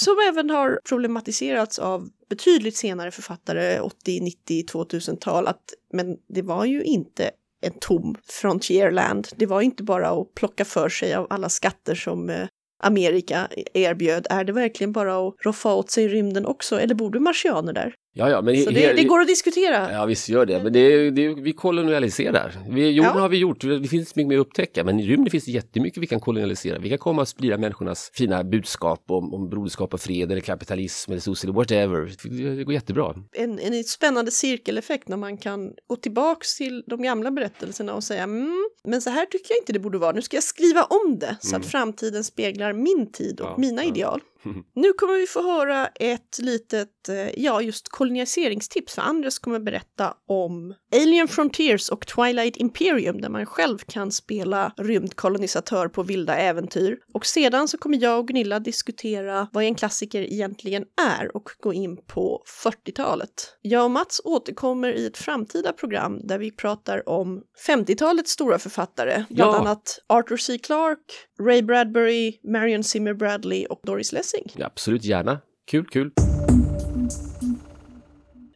[0.00, 5.46] Som även har problematiserats av betydligt senare författare, 80, 90, 2000-tal.
[5.46, 9.28] Att, men det var ju inte en tom frontierland.
[9.36, 12.48] Det var inte bara att plocka för sig av alla skatter som eh,
[12.82, 14.26] Amerika e-, erbjöd.
[14.30, 16.80] Är det verkligen bara att roffa åt sig rymden också?
[16.80, 17.94] Eller bor det marsianer där?
[18.12, 19.92] Ja, ja, men Så det, det går att diskutera.
[19.92, 20.62] Ja, visst gör det.
[20.62, 22.52] Men det det vi kolonialiserar.
[22.70, 23.20] Vi, jorden Ja.
[23.20, 24.84] har vi gjort, det finns mycket mer att upptäcka.
[24.84, 26.78] Men i rymden finns det jättemycket vi kan kolonialisera.
[26.78, 31.10] Vi kan komma och sprida människornas fina budskap om, om broderskap och fred eller kapitalism
[31.12, 32.12] eller socialism, whatever.
[32.28, 33.14] Det, det går jättebra.
[33.32, 38.22] en, en spännande cirkeleffekt när man kan gå tillbaks till de gamla berättelserna och säga
[38.22, 40.12] mm, men så här tycker jag inte det borde vara.
[40.12, 43.82] Nu ska jag skriva om det så att framtiden speglar min tid och Ja, mina
[43.84, 43.88] ja.
[43.88, 44.20] ideal.
[44.74, 50.14] Nu kommer vi få höra ett litet, eh, ja just koloniseringstips för Andres kommer berätta
[50.28, 56.98] om Alien Frontiers och Twilight Imperium där man själv kan spela rymdkolonisatör på vilda äventyr.
[57.14, 60.84] Och sedan så kommer jag och Gunilla diskutera vad en klassiker egentligen
[61.18, 63.56] är och gå in på 40-talet.
[63.62, 69.24] Jag och Mats återkommer i ett framtida program där vi pratar om 50-talets stora författare,
[69.30, 69.58] bland Ja.
[69.58, 70.58] annat Arthur C.
[70.58, 74.44] Clarke, Ray Bradbury, Marion Zimmer Bradley och Doris Lessing.
[74.56, 75.40] Ja, absolut, gärna.
[75.70, 76.10] Kul, kul.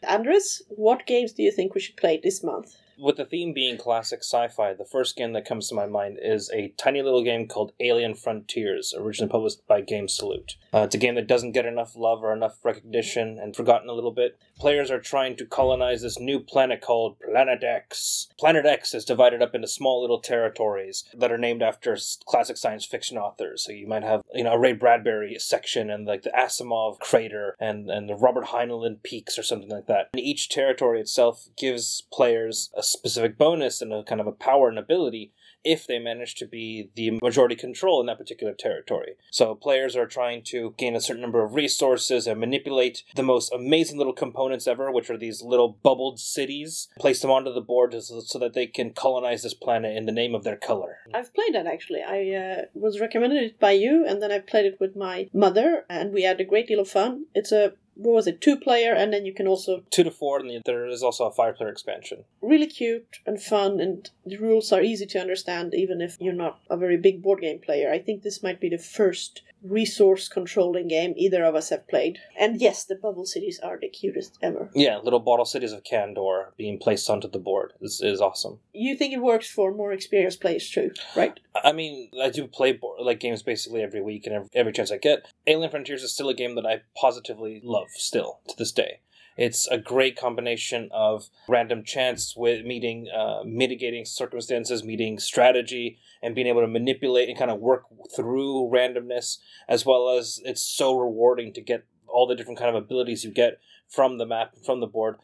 [0.07, 2.66] Andres, what games do you think we should play this month?
[2.99, 6.18] With the theme being classic sci fi, the first game that comes to my mind
[6.23, 10.57] is a tiny little game called Alien Frontiers, originally published by Game Salute.
[10.73, 13.94] Uh, it's a game that doesn't get enough love or enough recognition and forgotten a
[13.94, 14.38] little bit.
[14.59, 18.29] Players are trying to colonize this new planet called Planet X.
[18.38, 22.85] Planet X is divided up into small little territories that are named after classic science
[22.85, 23.64] fiction authors.
[23.64, 27.57] So you might have, you know, a Ray Bradbury section and like the Asimov crater
[27.59, 30.11] and, and the Robert Heinlein peaks or something like that.
[30.12, 34.69] And each territory itself gives players a specific bonus and a kind of a power
[34.69, 35.33] and ability
[35.64, 39.14] if they manage to be the majority control in that particular territory.
[39.31, 43.53] So players are trying to gain a certain number of resources and manipulate the most
[43.53, 47.94] amazing little components ever, which are these little bubbled cities, place them onto the board
[48.03, 50.98] so, that they can colonize this planet in the name of their color.
[51.12, 52.03] I've played that actually.
[52.03, 55.85] I uh, was recommended it by you, and then I played it with my mother,
[55.88, 57.27] and we had a great deal of fun.
[57.35, 60.39] It's a what was it, two player, and then you can also Two to four,
[60.39, 62.25] and there is also a five player expansion.
[62.41, 66.61] really cute and fun, and the rules are easy to understand, even if you're not
[66.71, 67.93] a very big board game player.
[67.93, 72.18] I think this might be the first resource controlling game either of us have played.
[72.38, 74.70] And yes, the bubble cities are the cutest ever.
[74.74, 78.61] Yeah, little bottle cities of Candor being placed onto the board is, is awesome.
[78.72, 81.38] You think it works for more experienced players too, right?
[81.62, 84.92] I mean, I do play board, like games basically every week and every, every chance
[84.92, 85.27] I get.
[85.46, 89.00] Alien Frontiers is still a game that I positively love still to this day.
[89.37, 96.35] It's a great combination of random chance with meeting uh, mitigating circumstances, meeting strategy, and
[96.35, 100.97] being able to manipulate and kind of work through randomness, as well as it's so
[100.97, 104.81] rewarding to get all the different kind of abilities you get from the map, from
[104.81, 105.16] the board,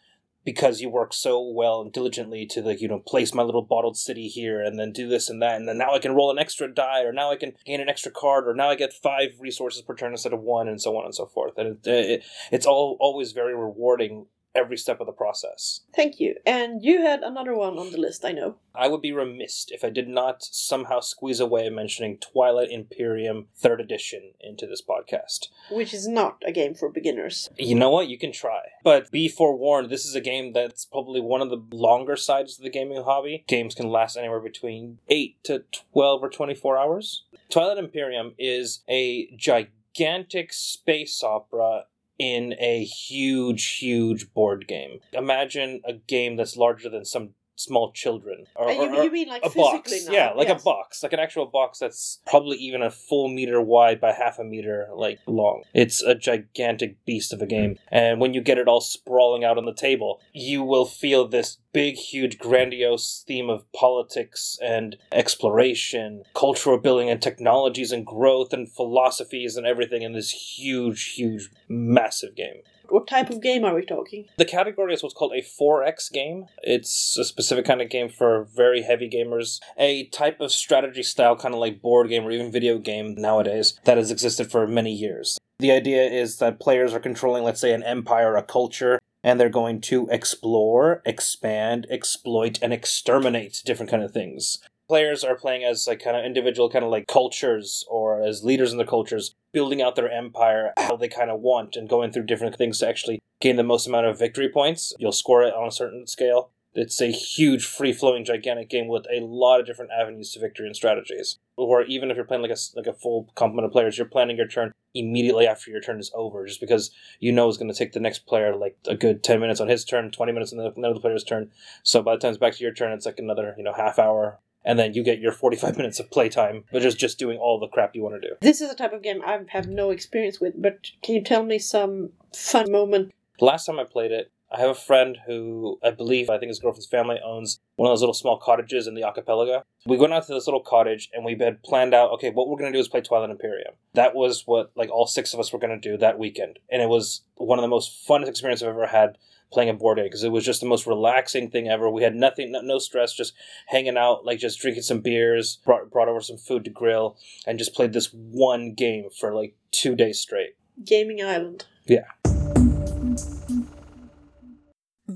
[0.45, 3.97] because you work so well and diligently to like you know place my little bottled
[3.97, 6.39] city here and then do this and that and then now I can roll an
[6.39, 9.31] extra die or now I can gain an extra card or now I get five
[9.39, 11.55] resources per turn instead of one and so on and so forth.
[11.57, 15.81] And it, it, it's all always very rewarding every step of the process.
[15.95, 16.37] Thank you.
[16.45, 18.57] And you had another one on the list, I know.
[18.75, 23.81] I would be remiss if I did not somehow squeeze away mentioning Twilight Imperium 3rd
[23.81, 25.49] Edition into this podcast.
[25.71, 27.49] Which is not a game for beginners.
[27.57, 28.09] You know what?
[28.09, 28.61] You can try.
[28.85, 32.63] But be forewarned, this is a game that's probably one of the longer sides of
[32.63, 33.45] the gaming hobby.
[33.47, 37.25] Games can last anywhere between 8 to 12 or 24 hours.
[37.49, 41.85] Twilight Imperium is a gigantic space opera
[42.21, 45.01] in a huge, huge board game.
[45.15, 48.47] Imagine a game that's larger than some small children.
[48.57, 50.07] Or, Uh, you, or- you mean like a physically box.
[50.07, 50.13] now?
[50.13, 50.61] Yeah, like Yes.
[50.61, 54.39] a box, like an actual box that's probably even a full meter wide by half
[54.39, 55.63] a meter like long.
[55.75, 59.59] It's a gigantic beast of a game, and when you get it all sprawling out
[59.59, 66.23] on the table, you will feel this big, huge, grandiose theme of politics and exploration,
[66.35, 72.35] cultural building, and technologies and growth and philosophies and everything in this huge, huge, massive
[72.35, 72.63] game.
[72.91, 74.27] What type of game are we talking?
[74.37, 76.47] The category is what's called a 4X game.
[76.65, 79.61] It's a specific kind of game for very heavy gamers.
[79.79, 83.79] A type of strategy style, kind of like board game or even video game nowadays,
[83.85, 85.39] that has existed for many years.
[85.61, 89.49] The idea is that players are controlling, let's say, an empire, a culture, and they're
[89.49, 94.59] going to explore, expand, exploit, and exterminate different kind of things.
[94.91, 98.73] Players are playing as like kind of individual kind of like cultures or as leaders
[98.73, 102.25] in the cultures, building out their empire how they kind of want and going through
[102.25, 104.93] different things to actually gain the most amount of victory points.
[104.99, 106.51] You'll score it on a certain scale.
[106.75, 110.67] It's a huge, free flowing, gigantic game with a lot of different avenues to victory
[110.67, 111.39] and strategies.
[111.57, 114.39] Or even if you're playing like a, like a full complement of players, you're planning
[114.39, 117.79] your turn immediately after your turn is over, just because you know it's going to
[117.79, 120.59] take the next player like a good 10 minutes on his turn, 20 minutes on
[120.59, 121.53] the- another player's turn.
[121.85, 124.01] So by the time it's back to your turn, it's like another, you know, half
[124.01, 124.41] hour.
[124.65, 127.69] And then you get your 45 minutes of playtime, but just, just doing all the
[127.69, 128.35] crap you want to do.
[128.41, 131.43] This is a type of game I have no experience with, but can you tell
[131.43, 133.13] me some fun moment?
[133.41, 136.59] Last time I played it, I have a friend who I believe I think his
[136.59, 139.63] girlfriend's family owns one of those little small cottages in the archipelago.
[139.87, 142.59] We went out to this little cottage and we had planned out, okay, what we're
[142.59, 143.75] gonna do is play Twilight Imperium.
[143.95, 146.89] That was what like all six of us were gonna do that weekend, and it
[146.89, 149.19] was one of the most funnest experiences I've ever had
[149.53, 151.91] playing a board game because it was just the most relaxing thing ever.
[151.91, 153.35] We had nothing, no, no stress, just
[153.67, 157.59] hanging out, like just drinking some beers, brought brought over some food to grill, and
[157.59, 160.57] just played this one game for like two days straight.
[160.85, 161.67] Gaming Island.
[161.87, 162.05] Yeah.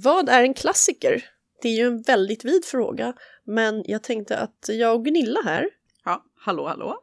[0.03, 1.25] Vad är en klassiker?
[1.63, 5.69] Det är ju en väldigt vid fråga, men jag tänkte att jag och Gunilla här
[6.05, 7.01] Ja, hallå, hallå.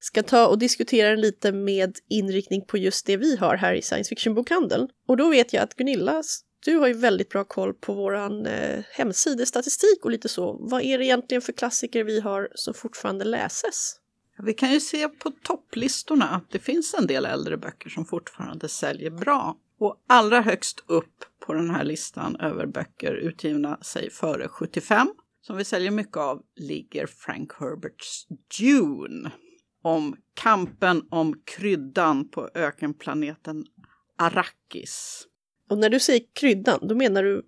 [0.00, 3.82] ska ta och diskutera den lite med inriktning på just det vi har här i
[3.82, 4.88] science fiction-bokhandeln.
[5.06, 6.22] Och då vet jag att Gunilla,
[6.64, 10.56] du har ju väldigt bra koll på våran eh, hemsidestatistik och lite så.
[10.60, 13.96] Vad är det egentligen för klassiker vi har som fortfarande läses?
[14.42, 18.68] Vi kan ju se på topplistorna att det finns en del äldre böcker som fortfarande
[18.68, 19.56] säljer bra.
[19.78, 25.08] Och allra högst upp på den här listan över böcker utgivna, säg före 75,
[25.40, 28.26] som vi säljer mycket av, ligger Frank Herberts
[28.58, 29.30] Dune.
[29.82, 33.64] Om kampen om kryddan på ökenplaneten
[34.16, 35.26] Arrakis.
[35.70, 37.42] Och när du säger kryddan, då menar du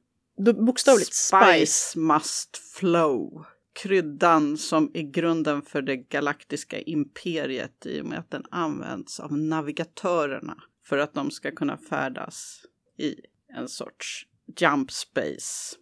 [0.44, 1.98] då bokstavligt spice.
[1.98, 3.44] must flow.
[3.82, 9.38] Kryddan som är grunden för det galaktiska imperiet i och med att den används av
[9.38, 12.62] navigatörerna för att de ska kunna färdas
[12.98, 13.14] i
[13.56, 14.26] en sorts
[14.60, 15.76] jump space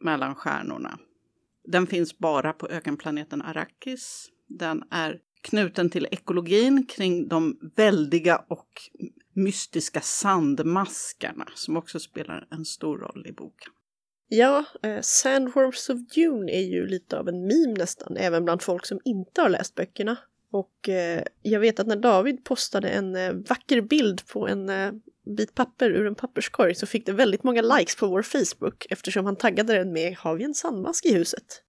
[0.00, 0.98] mellan stjärnorna.
[1.64, 4.28] Den finns bara på ökenplaneten Arrakis.
[4.48, 8.68] Den är knuten till ekologin kring de väldiga och
[9.32, 13.72] mystiska sandmaskarna som också spelar en stor roll i boken.
[14.28, 18.86] Ja, eh, Sandworms of Dune är ju lite av en meme nästan, även bland folk
[18.86, 20.16] som inte har läst böckerna.
[20.52, 24.92] Och eh, jag vet att när David postade en eh, vacker bild på en eh,
[25.36, 29.26] bit papper ur en papperskorg så fick det väldigt många likes på vår Facebook eftersom
[29.26, 31.62] han taggade den med “Har vi en sandmask i huset?”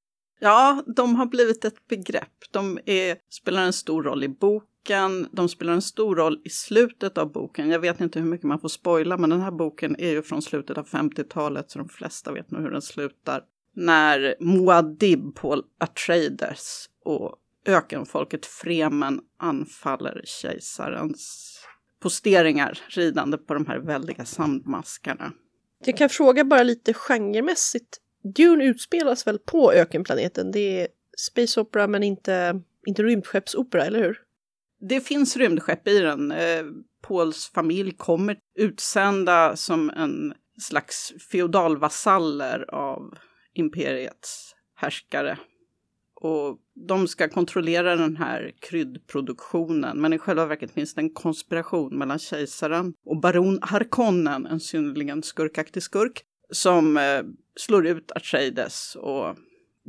[0.44, 2.52] Ja, de har blivit ett begrepp.
[2.52, 7.18] De är, spelar en stor roll i boken, de spelar en stor roll i slutet
[7.18, 7.70] av boken.
[7.70, 10.42] Jag vet inte hur mycket man får spoila, men den här boken är ju från
[10.42, 13.44] slutet av 50-talet, så de flesta vet nog hur den slutar.
[13.76, 21.58] När Muad'Dib på Atreides och ökenfolket Fremen anfaller kejsarens
[22.00, 25.34] posteringar ridande på de här väldiga sandmaskarna.
[25.86, 27.98] Jag kan fråga bara lite genremässigt.
[28.24, 30.52] Dune utspelas väl på ökenplaneten?
[30.52, 34.18] Det är space opera men inte, inte rymdskeppsopera, eller hur?
[34.80, 36.32] Det finns rymdskepp i den.
[36.32, 36.64] Eh,
[37.02, 43.18] Pauls familj kommer utsända som en slags feodalvasaller av
[43.54, 45.38] imperiets härskare.
[46.22, 46.58] Och
[46.88, 50.02] de ska kontrollera den här kryddproduktionen.
[50.02, 55.24] Men i själva verket finns det en konspiration mellan kejsaren och baron Harkonnen, en synnerligen
[55.24, 57.22] skurkaktig skurk, som eh,
[57.56, 59.36] slår ut Atreides och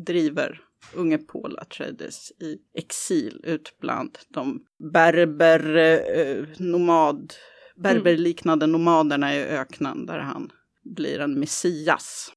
[0.06, 0.60] driver
[0.94, 7.34] unge Paul Atreides i exil ut bland de berber, eh, nomad,
[7.76, 10.50] berberliknande nomaderna i öknen där han
[10.82, 12.32] blir en messias.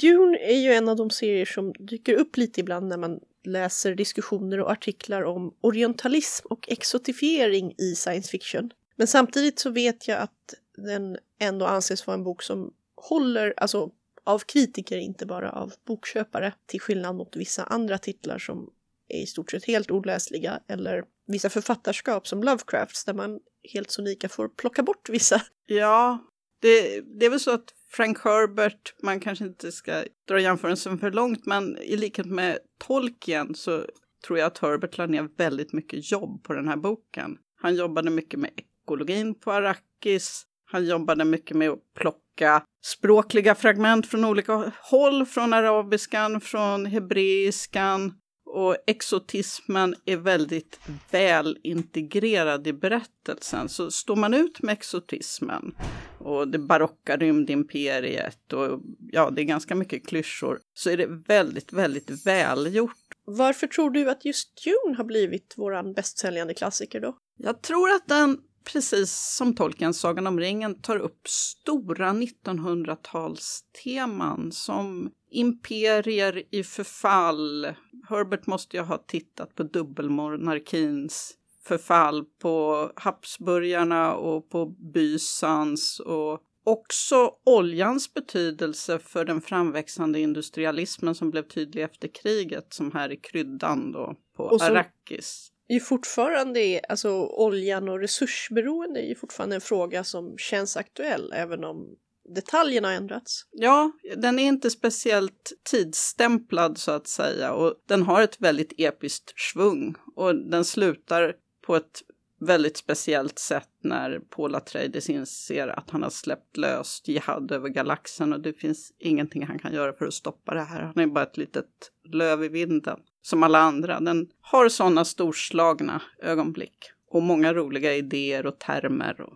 [0.00, 3.94] Dune är ju en av de serier som dyker upp lite ibland när man läser
[3.94, 8.70] diskussioner och artiklar om orientalism och exotifiering i science fiction.
[8.96, 13.90] Men samtidigt så vet jag att den ändå anses vara en bok som håller, alltså
[14.24, 18.70] av kritiker, inte bara av bokköpare, till skillnad mot vissa andra titlar som
[19.08, 23.40] är i stort sett helt oläsliga eller vissa författarskap som Lovecrafts där man
[23.72, 25.42] helt sonika får plocka bort vissa.
[25.66, 26.18] Ja,
[26.60, 31.10] det, det är väl så att Frank Herbert, man kanske inte ska dra jämförelsen för
[31.10, 33.84] långt, men i likhet med Tolkien så
[34.26, 37.38] tror jag att Herbert lade ner väldigt mycket jobb på den här boken.
[37.60, 40.44] Han jobbade mycket med ekologin på Arrakis.
[40.70, 48.12] Han jobbade mycket med att plocka språkliga fragment från olika håll, från arabiskan, från hebreiskan.
[48.50, 50.80] Och exotismen är väldigt
[51.10, 53.68] väl integrerad i berättelsen.
[53.68, 55.74] Så står man ut med exotismen
[56.18, 58.80] och det barocka rymdimperiet och
[59.12, 62.96] ja, det är ganska mycket klyschor, så är det väldigt, väldigt välgjort.
[63.24, 67.16] Varför tror du att just Dune har blivit våran bästsäljande klassiker då?
[67.36, 68.38] Jag tror att den,
[68.72, 77.66] precis som Tolkiens Sagan om ringen, tar upp stora 1900-talsteman som imperier i förfall.
[78.08, 87.32] Herbert måste ju ha tittat på dubbelmonarkins förfall på Habsburgarna och på Bysans och också
[87.44, 93.92] oljans betydelse för den framväxande industrialismen som blev tydlig efter kriget som här i kryddan
[93.92, 95.52] då på Och Arrakis.
[95.68, 101.32] Ju fortfarande är, alltså oljan och resursberoende är ju fortfarande en fråga som känns aktuell
[101.34, 101.96] även om
[102.34, 103.46] detaljerna har ändrats.
[103.52, 109.40] Ja, den är inte speciellt tidsstämplad så att säga och den har ett väldigt episkt
[109.40, 111.34] svung och den slutar
[111.66, 112.02] på ett
[112.40, 118.32] väldigt speciellt sätt när Paul Atreides inser att han har släppt löst jihad över galaxen
[118.32, 120.82] och det finns ingenting han kan göra för att stoppa det här.
[120.82, 121.66] Han är bara ett litet
[122.12, 124.00] löv i vinden som alla andra.
[124.00, 126.78] Den har sådana storslagna ögonblick
[127.10, 129.34] och många roliga idéer och termer och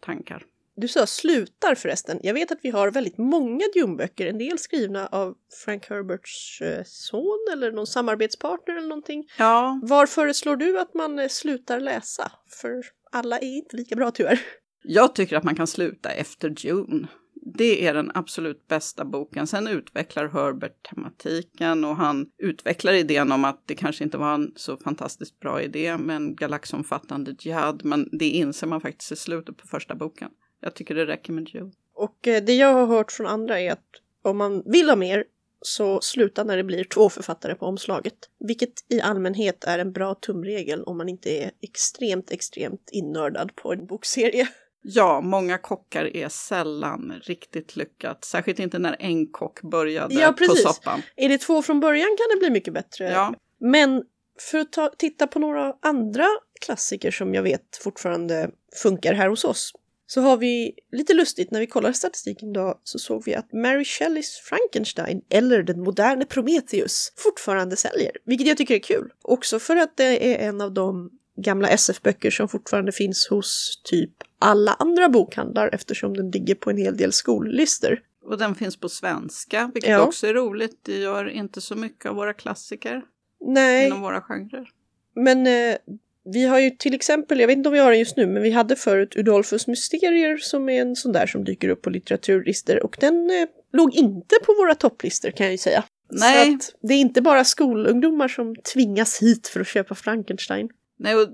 [0.00, 0.44] tankar.
[0.80, 2.20] Du sa slutar förresten.
[2.22, 6.82] Jag vet att vi har väldigt många Dune-böcker, en del skrivna av Frank Herberts eh,
[6.86, 9.24] son eller någon samarbetspartner eller någonting.
[9.38, 12.32] Ja, Var föreslår du att man eh, slutar läsa?
[12.60, 14.40] För alla är inte lika bra tyvärr.
[14.82, 17.08] Jag tycker att man kan sluta efter Dune.
[17.56, 19.46] Det är den absolut bästa boken.
[19.46, 24.52] Sen utvecklar Herbert tematiken och han utvecklar idén om att det kanske inte var en
[24.56, 29.56] så fantastiskt bra idé med en galaxomfattande jihad, men det inser man faktiskt i slutet
[29.56, 30.30] på första boken.
[30.60, 31.70] Jag tycker det räcker med Dune.
[31.94, 33.86] Och eh, det jag har hört från andra är att
[34.22, 35.24] om man vill ha mer
[35.62, 38.14] så sluta när det blir två författare på omslaget.
[38.38, 43.72] Vilket i allmänhet är en bra tumregel om man inte är extremt, extremt innördad på
[43.72, 44.48] en bokserie.
[44.82, 50.36] Ja, många kockar är sällan riktigt lyckat, särskilt inte när en kock började Ja, på
[50.36, 50.62] precis.
[50.62, 51.02] soppan.
[51.16, 53.10] Är det två från början kan det bli mycket bättre.
[53.10, 53.34] Ja.
[53.58, 54.02] Men
[54.50, 56.26] för att ta, titta på några andra
[56.60, 58.50] klassiker som jag vet fortfarande
[58.82, 59.72] funkar här hos oss.
[60.12, 63.84] Så har vi lite lustigt när vi kollar statistiken då så såg vi att Mary
[63.84, 68.10] Shelleys Frankenstein eller den moderna Prometheus fortfarande säljer.
[68.24, 69.12] Vilket jag tycker är kul.
[69.22, 74.10] Också för att det är en av de gamla SF-böcker som fortfarande finns hos typ
[74.38, 78.00] alla andra bokhandlar eftersom den ligger på en hel del skollistor.
[78.22, 80.00] Och den finns på svenska, vilket Ja.
[80.00, 80.78] också är roligt.
[80.82, 83.02] Det gör inte så mycket av våra klassiker
[83.40, 84.70] Nej, inom våra genrer.
[85.14, 85.76] Men eh,
[86.24, 88.42] vi har ju till exempel, jag vet inte om vi har den just nu, men
[88.42, 92.84] vi hade förut Udolfus Mysterier som är en sån där som dyker upp på litteraturlistor
[92.84, 95.84] och den eh, låg inte på våra topplistor kan jag ju säga.
[96.10, 96.46] Nej.
[96.46, 100.68] Så att det är inte bara skolungdomar som tvingas hit för att köpa Frankenstein.
[100.98, 101.28] Nej, och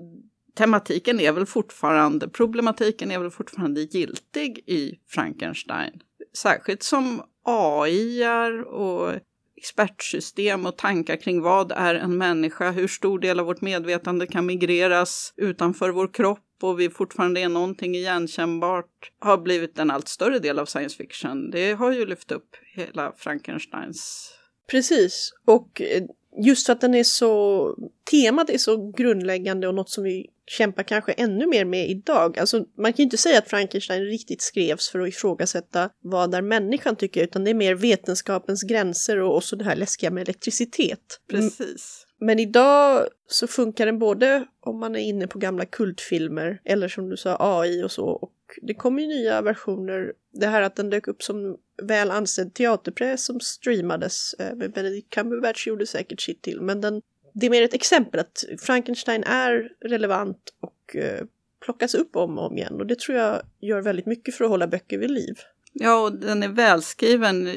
[0.57, 6.01] tematiken är väl fortfarande, problematiken är väl fortfarande giltig i Frankenstein.
[6.37, 8.25] Särskilt som AI
[8.67, 9.13] och
[9.57, 14.47] expertsystem och tankar kring vad är en människa, hur stor del av vårt medvetande kan
[14.47, 19.13] migreras utanför vår kropp och vi fortfarande är någonting igenkännbart?
[19.19, 21.51] Har blivit en allt större del av science fiction.
[21.51, 24.33] Det har ju lyft upp hela Frankensteins
[24.71, 26.03] Precis, och eh,
[26.45, 27.75] just för att den är så,
[28.11, 32.39] temat är så grundläggande och något som vi kämpar kanske ännu mer med idag.
[32.39, 36.43] Alltså man kan ju inte säga att Frankenstein riktigt skrevs för att ifrågasätta vad är
[36.43, 41.21] människan tycker, utan det är mer vetenskapens gränser och också det här läskiga med elektricitet.
[41.33, 42.07] Mm, Precis.
[42.19, 47.09] Men idag så funkar den både om man är inne på gamla kultfilmer eller som
[47.09, 48.07] du sa AI och så.
[48.07, 48.33] Och
[48.63, 50.13] det kommer ju nya versioner.
[50.33, 54.35] Det här att den dök upp som väl ansedd teaterpjäs som streamades.
[54.35, 56.61] Eh, Benedict Cumberbatch gjorde säkert sitt till.
[56.61, 57.03] Men den,
[57.41, 61.25] det är mer ett exempel att Frankenstein är relevant och eh,
[61.65, 62.81] plockas upp om och om igen.
[62.81, 65.35] Och det tror jag gör väldigt mycket för att hålla böcker vid liv.
[65.73, 67.49] Ja, och den är välskriven.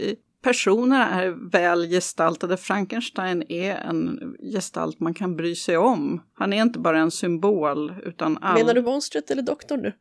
[0.44, 2.58] Personerna är väl gestaltade.
[2.58, 4.20] Frankenstein är en
[4.54, 6.22] gestalt man kan bry sig om.
[6.34, 8.58] Han är inte bara en symbol, utan all...
[8.58, 9.94] Menar du monstret eller doktorn nu?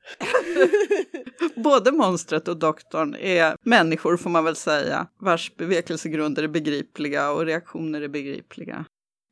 [1.63, 7.47] Både monstret och doktorn är människor, får man väl säga, vars bevekelsegrunder är begripliga och
[7.47, 8.85] reaktioner är begripliga.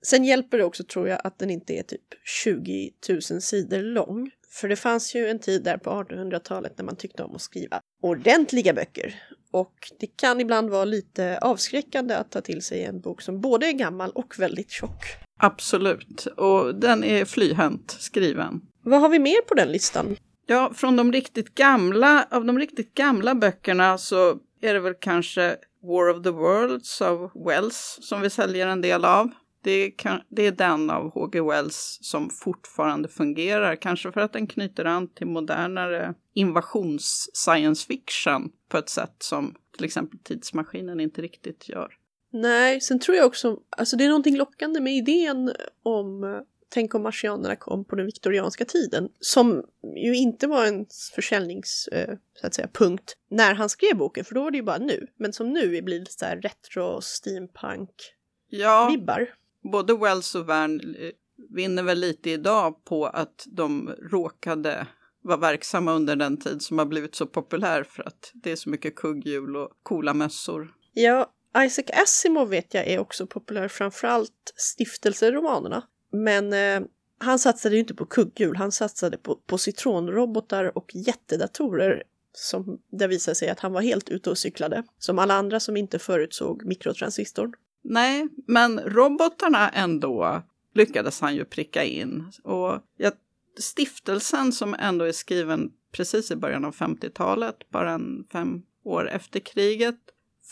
[0.06, 2.00] Sen hjälper det också, tror jag, att den inte är typ
[2.44, 4.30] 20 000 sidor lång.
[4.50, 7.80] För det fanns ju en tid där på 1800-talet när man tyckte om att skriva
[8.02, 9.14] ordentliga böcker.
[9.50, 13.66] Och det kan ibland vara lite avskräckande att ta till sig en bok som både
[13.66, 15.04] är gammal och väldigt tjock.
[15.38, 18.60] Absolut, och den är flyhänt skriven.
[18.82, 20.16] Vad har vi mer på den listan?
[20.46, 25.56] Ja, från de riktigt gamla, av de riktigt gamla böckerna så är det väl kanske
[25.82, 29.30] War of the Worlds av Wells som vi säljer en del av.
[29.66, 31.40] Det är, kan, det är den av H.G.
[31.40, 38.78] Wells som fortfarande fungerar, kanske för att den knyter an till modernare invasions-science fiction på
[38.78, 41.94] ett sätt som till exempel tidsmaskinen inte riktigt gör.
[42.32, 45.52] Nej, sen tror jag också, alltså det är någonting lockande med idén
[45.82, 49.62] om Tänk om marsianerna kom på den viktorianska tiden, som
[49.96, 54.34] ju inte var en försäljnings, eh, så att säga, punkt när han skrev boken, för
[54.34, 55.06] då var det ju bara nu.
[55.16, 59.20] Men som nu blir det så här retro, steampunk-vibbar.
[59.20, 59.26] Ja,
[59.70, 61.10] både Wells och Wern eh,
[61.50, 64.86] vinner väl lite idag på att de råkade
[65.22, 68.70] vara verksamma under den tid som har blivit så populär för att det är så
[68.70, 70.74] mycket kugghjul och coola mössor.
[70.92, 75.82] Ja, Isaac Asimov vet jag är också populär, framförallt stiftelseromanerna.
[76.12, 76.88] Men eh,
[77.18, 82.02] han satsade ju inte på kugghjul, han satsade på citronrobotar och jättedatorer
[82.32, 84.82] som det visade sig att han var helt ute och cyklade.
[84.98, 87.52] Som alla andra som inte förutsåg mikrotransistorn.
[87.88, 90.42] Nej, men robotarna ändå
[90.74, 92.24] lyckades han ju pricka in.
[92.42, 93.12] Och jag,
[93.58, 99.40] stiftelsen som ändå är skriven precis i början av 50-talet, bara en fem år efter
[99.40, 99.98] kriget,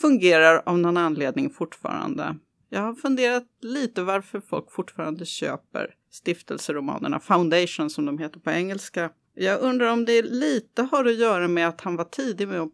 [0.01, 2.35] fungerar av någon anledning fortfarande.
[2.69, 9.09] Jag har funderat lite varför folk fortfarande köper stiftelseromanerna, Foundation som de heter på engelska.
[9.33, 12.71] Jag undrar om det lite har att göra med att han var tidig med att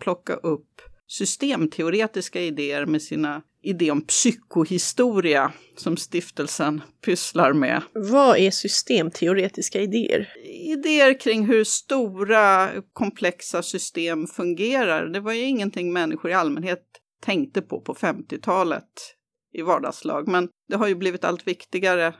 [0.00, 0.82] plocka upp
[1.12, 7.82] systemteoretiska idéer med sina idéer om psykohistoria som stiftelsen pysslar med.
[7.94, 10.28] Vad är systemteoretiska idéer?
[10.44, 15.06] Idéer kring hur stora komplexa system fungerar.
[15.06, 16.82] Det var ju ingenting människor i allmänhet
[17.20, 19.16] tänkte på på 50-talet
[19.52, 20.28] i vardagslag.
[20.28, 22.14] Men det har ju blivit allt viktigare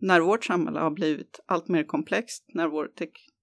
[0.00, 2.88] när vårt samhälle har blivit allt mer komplext, när vår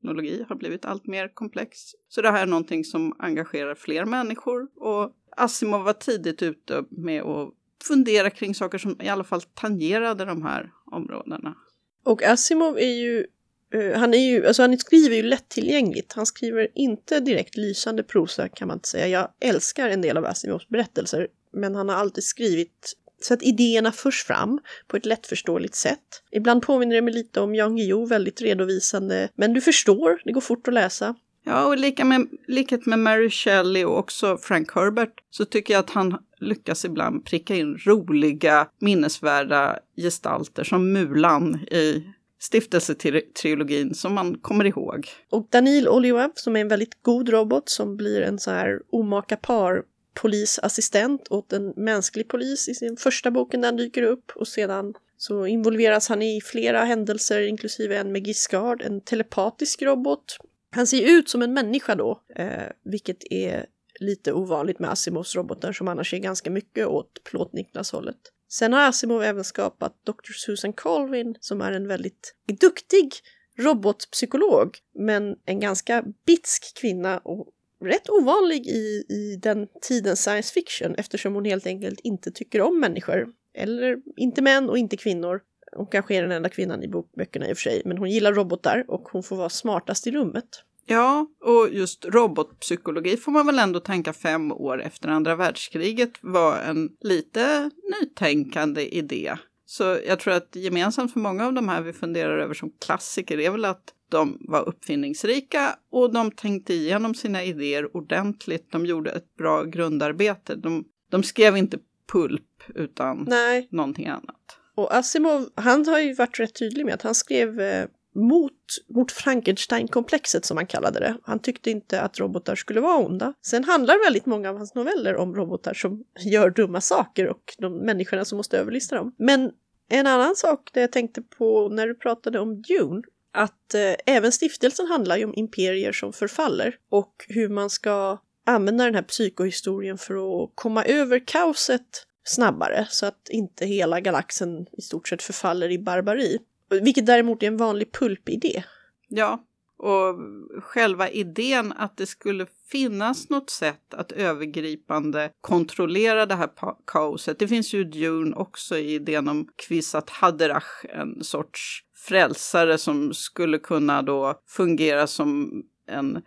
[0.03, 1.79] teknologi har blivit allt mer komplex.
[2.09, 7.21] Så det här är någonting som engagerar fler människor och Asimov var tidigt ute med
[7.21, 7.49] att
[7.83, 11.55] fundera kring saker som i alla fall tangerade de här områdena.
[12.03, 13.25] Och Asimov är ju
[13.73, 16.13] eh, han, är ju, alltså han skriver ju lättillgängligt.
[16.13, 19.07] Han skriver inte direkt lysande prosa kan man inte säga.
[19.07, 22.93] Jag älskar en del av Asimovs berättelser, men han har alltid skrivit
[23.25, 25.99] så att idéerna förs fram på ett lättförståeligt sätt.
[26.31, 30.41] Ibland påminner det mig lite om Jan Guillou, väldigt redovisande, men du förstår, det går
[30.41, 31.15] fort att läsa.
[31.45, 35.79] Ja, och lika med, likhet med Mary Shelley och också Frank Herbert så tycker jag
[35.79, 42.03] att han lyckas ibland pricka in roliga, minnesvärda gestalter som Mulan i
[42.39, 45.07] stiftelsetrilogin som man kommer ihåg.
[45.29, 49.35] Och Danil Oliev som är en väldigt god robot som blir en så här omaka
[49.35, 49.83] par
[50.13, 54.93] polisassistent åt en mänsklig polis i sin första boken där han dyker upp och sedan
[55.17, 60.37] så involveras han i flera händelser inklusive en med Giscard, en telepatisk robot.
[60.71, 63.65] Han ser ut som en människa då, eh, vilket är
[63.99, 68.17] lite ovanligt med Asimovs robotar som annars är ganska mycket åt plåt-Niklas-hållet.
[68.49, 70.33] Sen har Asimov även skapat Dr.
[70.33, 73.13] Susan Colvin som är en väldigt duktig
[73.57, 77.47] robotpsykolog, men en ganska bitsk kvinna och
[77.85, 82.79] rätt ovanlig i, i den tidens science fiction eftersom hon helt enkelt inte tycker om
[82.79, 83.27] människor.
[83.53, 85.41] Eller inte män och inte kvinnor.
[85.75, 88.33] Hon kanske är den enda kvinnan i böckerna i och för sig, men hon gillar
[88.33, 90.63] robotar och hon får vara smartast i rummet.
[90.85, 96.59] Ja, och just robotpsykologi får man väl ändå tänka fem år efter andra världskriget var
[96.59, 97.69] en lite
[98.01, 99.37] nytänkande idé.
[99.73, 103.39] Så jag tror att gemensamt för många av de här vi funderar över som klassiker
[103.39, 108.71] är väl att de var uppfinningsrika och de tänkte igenom sina idéer ordentligt.
[108.71, 110.55] De gjorde ett bra grundarbete.
[110.55, 111.77] De, de skrev inte
[112.11, 113.67] pulp utan Nej.
[113.71, 114.57] någonting annat.
[114.75, 118.53] Och Asimov, han har ju varit rätt tydlig med att han skrev eh, mot,
[118.95, 121.17] mot Frankenstein-komplexet som han kallade det.
[121.23, 123.33] Han tyckte inte att robotar skulle vara onda.
[123.41, 127.77] Sen handlar väldigt många av hans noveller om robotar som gör dumma saker och de
[127.77, 129.15] människorna som måste överlista dem.
[129.17, 129.51] Men
[129.89, 133.01] en annan sak det jag tänkte på när du pratade om Dune,
[133.33, 138.85] att eh, även stiftelsen handlar ju om imperier som förfaller och hur man ska använda
[138.85, 144.81] den här psykohistorien för att komma över kaoset snabbare så att inte hela galaxen i
[144.81, 146.39] stort sett förfaller i barbari.
[146.69, 148.63] Vilket däremot är en vanlig pulpidé.
[149.07, 149.43] Ja,
[149.83, 150.15] och
[150.63, 156.49] själva idén att det skulle finnas något sätt att övergripande kontrollera det här
[156.87, 157.39] kaoset.
[157.39, 163.59] Det finns ju Dune också i idén om Kwisat Haderach, en sorts frälsare som skulle
[163.59, 166.21] kunna då fungera som en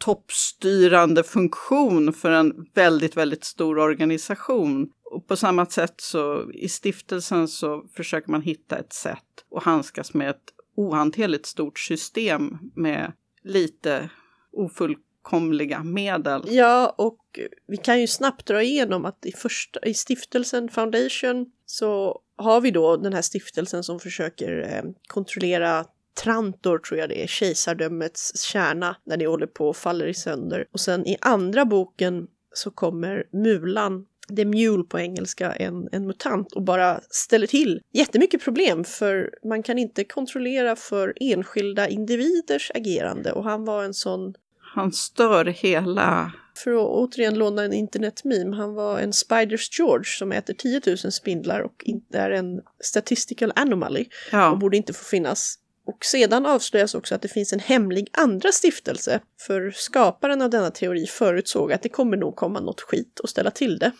[0.00, 4.90] toppstyrande funktion för en väldigt, väldigt stor organisation.
[5.10, 10.14] Och på samma sätt så i stiftelsen så försöker man hitta ett sätt att handskas
[10.14, 13.12] med ett ohanterligt stort system med
[13.42, 14.10] lite
[14.52, 16.42] ofullkomliga medel.
[16.46, 22.20] Ja, och vi kan ju snabbt dra igenom att i, första, i stiftelsen Foundation så
[22.36, 25.84] har vi då den här stiftelsen som försöker eh, kontrollera
[26.22, 30.68] Trantor tror jag det är, kejsardömets kärna, när det håller på och faller i sönder.
[30.72, 34.06] Och sen i andra boken så kommer Mulan
[34.36, 39.62] The Mule på engelska, en, en mutant och bara ställer till jättemycket problem för man
[39.62, 44.34] kan inte kontrollera för enskilda individers agerande och han var en sån...
[44.74, 46.32] Han stör hela...
[46.64, 50.98] För att återigen låna en internetmeme, han var en Spiders George som äter 10 000
[50.98, 54.50] spindlar och inte är en statistical anomaly ja.
[54.50, 55.58] och borde inte få finnas.
[55.86, 60.70] Och sedan avslöjas också att det finns en hemlig andra stiftelse, för skaparen av denna
[60.70, 63.92] teori förutsåg att det kommer nog komma något skit och ställa till det.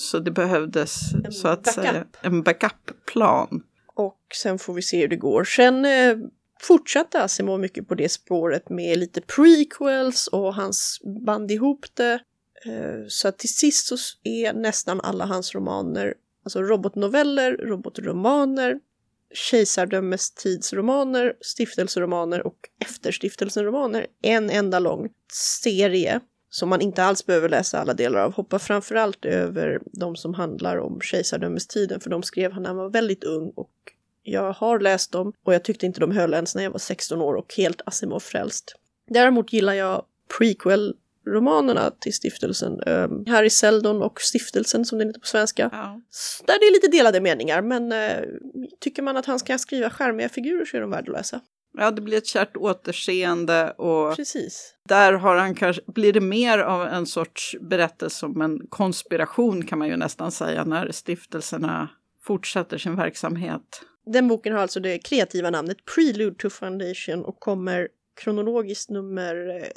[0.00, 1.84] Så det behövdes en så att backup.
[1.84, 3.62] säga en backup-plan.
[3.94, 5.44] Och sen får vi se hur det går.
[5.44, 6.16] Sen eh,
[6.60, 12.12] fortsatte Asimov mycket på det spåret med lite prequels och hans band ihop det.
[12.66, 18.80] Eh, så att till sist så är nästan alla hans romaner, alltså robotnoveller, robotromaner,
[19.34, 25.08] kejsardömestidsromaner, stiftelseromaner och efterstiftelseromaner en enda lång
[25.62, 26.20] serie
[26.50, 28.32] som man inte alls behöver läsa alla delar av.
[28.32, 32.90] Hoppa framförallt över de som handlar om kejsardömestiden, för de skrev han när han var
[32.90, 33.70] väldigt ung och
[34.22, 37.20] jag har läst dem och jag tyckte inte de höll ens när jag var 16
[37.20, 38.74] år och helt Asimov-frälst.
[39.08, 40.04] Däremot gillar jag
[40.38, 40.94] prequel
[41.26, 42.80] romanerna till stiftelsen.
[42.86, 45.68] Um, Harry Seldon och stiftelsen som den heter på svenska.
[45.72, 46.00] Ja.
[46.46, 48.38] Där det är lite delade meningar men uh,
[48.80, 51.40] tycker man att han ska skriva skärmiga figurer så är de värda att läsa.
[51.72, 54.74] Ja, det blir ett kärt återseende och Precis.
[54.88, 59.78] där har han kanske, blir det mer av en sorts berättelse om en konspiration kan
[59.78, 61.88] man ju nästan säga när stiftelserna
[62.22, 63.82] fortsätter sin verksamhet.
[64.06, 67.88] Den boken har alltså det kreativa namnet Prelude to Foundation och kommer
[68.20, 69.68] kronologiskt nummer eh,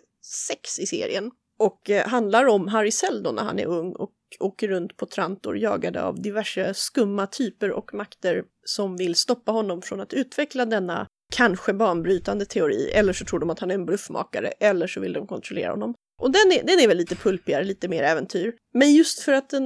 [0.47, 1.31] sex i serien.
[1.59, 5.57] Och eh, handlar om Harry Seldon när han är ung och åker runt på Trantor
[5.57, 11.07] jagade av diverse skumma typer och makter som vill stoppa honom från att utveckla denna
[11.33, 15.13] kanske banbrytande teori, eller så tror de att han är en bluffmakare, eller så vill
[15.13, 15.93] de kontrollera honom.
[16.21, 18.53] Och den är, den är väl lite pulpigare, lite mer äventyr.
[18.73, 19.63] Men just för att den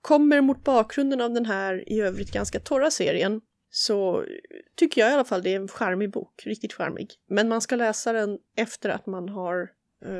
[0.00, 3.40] kommer mot bakgrunden av den här i övrigt ganska torra serien
[3.70, 4.24] så
[4.76, 7.08] tycker jag i alla fall det är en charmig bok, riktigt charmig.
[7.30, 9.68] Men man ska läsa den efter att man har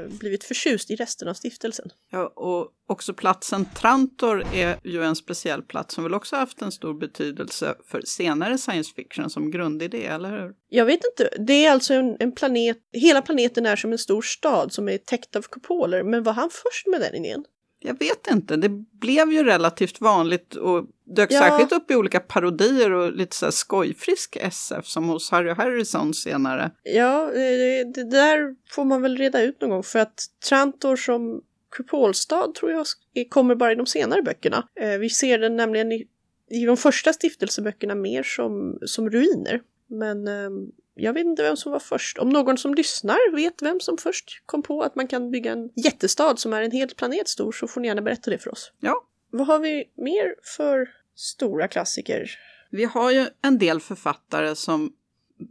[0.08, 1.90] blivit förtjust i resten av stiftelsen.
[2.10, 6.72] Ja, och också platsen Trantor är ju en speciell plats som väl också haft en
[6.72, 10.54] stor betydelse för senare science fiction som grundidé, eller hur?
[10.68, 11.36] Jag vet inte.
[11.38, 14.98] Det är alltså en, en planet, hela planeten är som en stor stad som är
[14.98, 17.44] täckt av kupoler, men var han först med den idén?
[17.86, 18.68] Jag vet inte, det
[19.00, 21.40] blev ju relativt vanligt och dök Ja.
[21.40, 26.14] särskilt upp i olika parodier och lite så här skojfrisk SF som hos Harry Harrison
[26.14, 26.70] senare.
[26.82, 31.42] Ja, det, det där får man väl reda ut någon gång för att Trantor som
[31.76, 32.86] kupolstad tror jag
[33.28, 34.68] kommer bara i de senare böckerna.
[34.80, 36.06] Eh, vi ser den nämligen i,
[36.50, 39.60] i de första stiftelseböckerna mer som, som ruiner.
[39.86, 40.50] Men eh,
[40.96, 42.18] jag vet inte vem som var först.
[42.18, 45.70] Om någon som lyssnar vet vem som först kom på att man kan bygga en
[45.76, 48.72] jättestad som är en hel planet stor så får ni gärna berätta det för oss.
[48.80, 52.30] Ja, Vad har vi mer för stora klassiker?
[52.70, 54.92] vi har ju en del författare som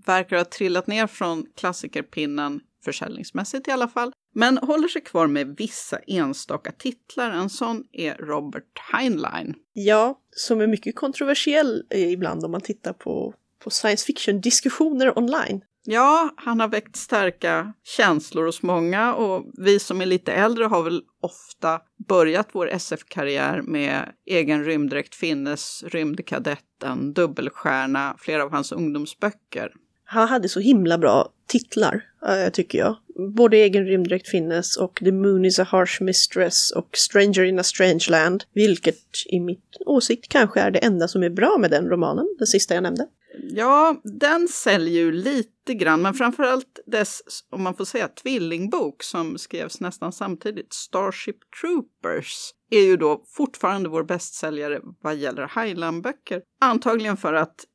[0.05, 5.55] verkar ha trillat ner från klassikerpinnen, försäljningsmässigt i alla fall, men håller sig kvar med
[5.57, 7.31] vissa enstaka titlar.
[7.31, 9.55] En sån är Robert Heinlein.
[9.73, 13.33] Ja, som är mycket kontroversiell eh, ibland om man tittar på,
[13.65, 15.61] på science fiction-diskussioner online.
[15.85, 20.83] Ja, han har väckt starka känslor hos många och vi som är lite äldre har
[20.83, 29.71] väl ofta börjat vår SF-karriär med egen rymddräkt Finnes, Rymdkadetten, Dubbelstjärna, flera av hans ungdomsböcker.
[30.05, 32.95] Han hade så himla bra titlar, äh, tycker jag.
[33.35, 37.63] Både Egen rymddräkt finnes och The Moon is a harsh mistress och Stranger in a
[37.63, 38.43] strange land.
[38.53, 42.47] Vilket i mitt åsikt kanske är det enda som är bra med den romanen, den
[42.47, 43.07] sista jag nämnde.
[43.41, 49.37] Ja, den säljer ju lite grann, men framförallt dess, om man får säga, tvillingbok som
[49.37, 56.41] skrevs nästan samtidigt, Starship Troopers, är ju då fortfarande vår bästsäljare vad gäller Highland-böcker.
[56.61, 57.65] Antagligen för att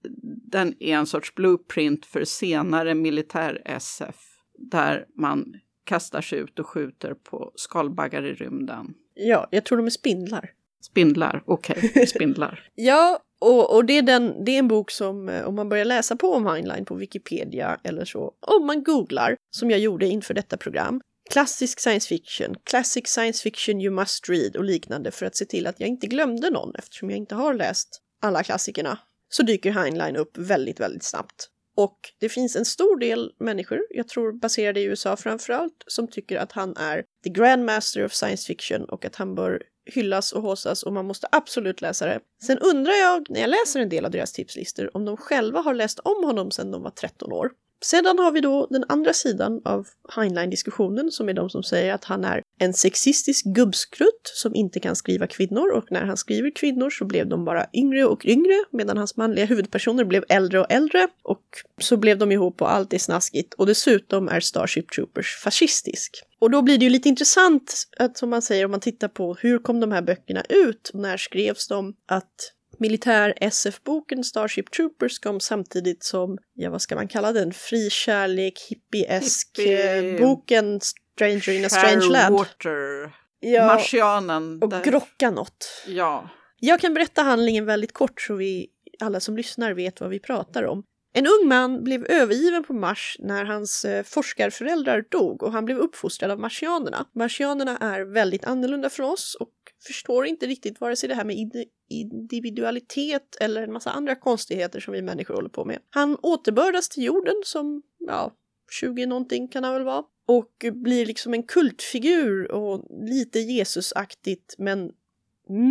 [0.51, 4.17] den är en sorts blueprint för senare militär-SF,
[4.59, 5.55] där man
[5.85, 8.95] kastar sig ut och skjuter på skalbaggar i rymden.
[9.15, 10.51] Ja, jag tror de är spindlar.
[10.83, 12.69] Spindlar, okej, okay, spindlar.
[12.75, 15.85] ja, och, och det, är den, det är en bok som, eh, om man börjar
[15.85, 20.35] läsa på om Heinlein på Wikipedia eller så, om man googlar, som jag gjorde inför
[20.35, 25.37] detta program, klassisk science fiction, classic science fiction you must read och liknande för att
[25.37, 27.89] se till att jag inte glömde någon eftersom jag inte har läst
[28.23, 31.49] alla klassikerna, så dyker Heinlein upp väldigt, väldigt snabbt.
[31.77, 36.39] Och det finns en stor del människor, jag tror baserade i USA framförallt, som tycker
[36.39, 40.83] att han är the grandmaster of science fiction och att han bör hyllas och håsas
[40.83, 42.21] och man måste absolut läsa det.
[42.43, 45.75] Sen undrar jag, när jag läser en del av deras tipslistor, om de själva har
[45.75, 47.51] läst om honom sedan de var 13 år.
[47.83, 52.05] Sedan har vi då den andra sidan av Heinlein-diskussionen som är de som säger att
[52.05, 55.73] han är en sexistisk gubbskrutt som inte kan skriva kvinnor.
[55.73, 59.45] Och när han skriver kvinnor så blev de bara yngre och yngre medan hans manliga
[59.45, 61.09] huvudpersoner blev äldre och äldre.
[61.23, 61.43] Och
[61.81, 63.55] så blev de ihop och allt är snaskigt.
[63.55, 66.23] Och dessutom är Starship Troopers fascistisk.
[66.39, 69.35] Och då blir det ju lite intressant att som man säger om man tittar på
[69.35, 70.91] hur kom de här böckerna ut?
[70.95, 71.95] Och när skrevs de?
[72.07, 77.91] Att militär SF-boken Starship Troopers kom samtidigt som, ja vad ska man kalla den, fri
[77.91, 80.19] kärlek, hippie-esk Hippie.
[80.21, 82.35] boken Stranger in a Strange Land.
[82.35, 83.15] Water.
[83.41, 84.63] Ja, Marsianen.
[84.63, 84.85] Och där.
[84.85, 85.85] grocka något.
[85.87, 86.31] Ja.
[86.61, 88.67] Jag kan berätta handlingen väldigt kort så vi
[89.01, 90.83] alla som lyssnar vet vad vi pratar om.
[91.13, 95.79] En ung man blev övergiven på Mars när hans eh, forskarföräldrar dog och han blev
[95.79, 97.07] uppfostrad av marsianerna.
[97.15, 99.51] Marsianerna är väldigt annorlunda från oss och
[99.87, 104.93] förstår inte riktigt vare sig det här med individualitet eller en massa andra konstigheter som
[104.95, 105.79] vi människor håller på med.
[105.91, 108.33] Han återbördas till jorden som, ja,
[108.71, 110.05] 20 någonting kan han väl vara.
[110.27, 114.93] Och blir liksom en kultfigur och lite Jesusaktigt men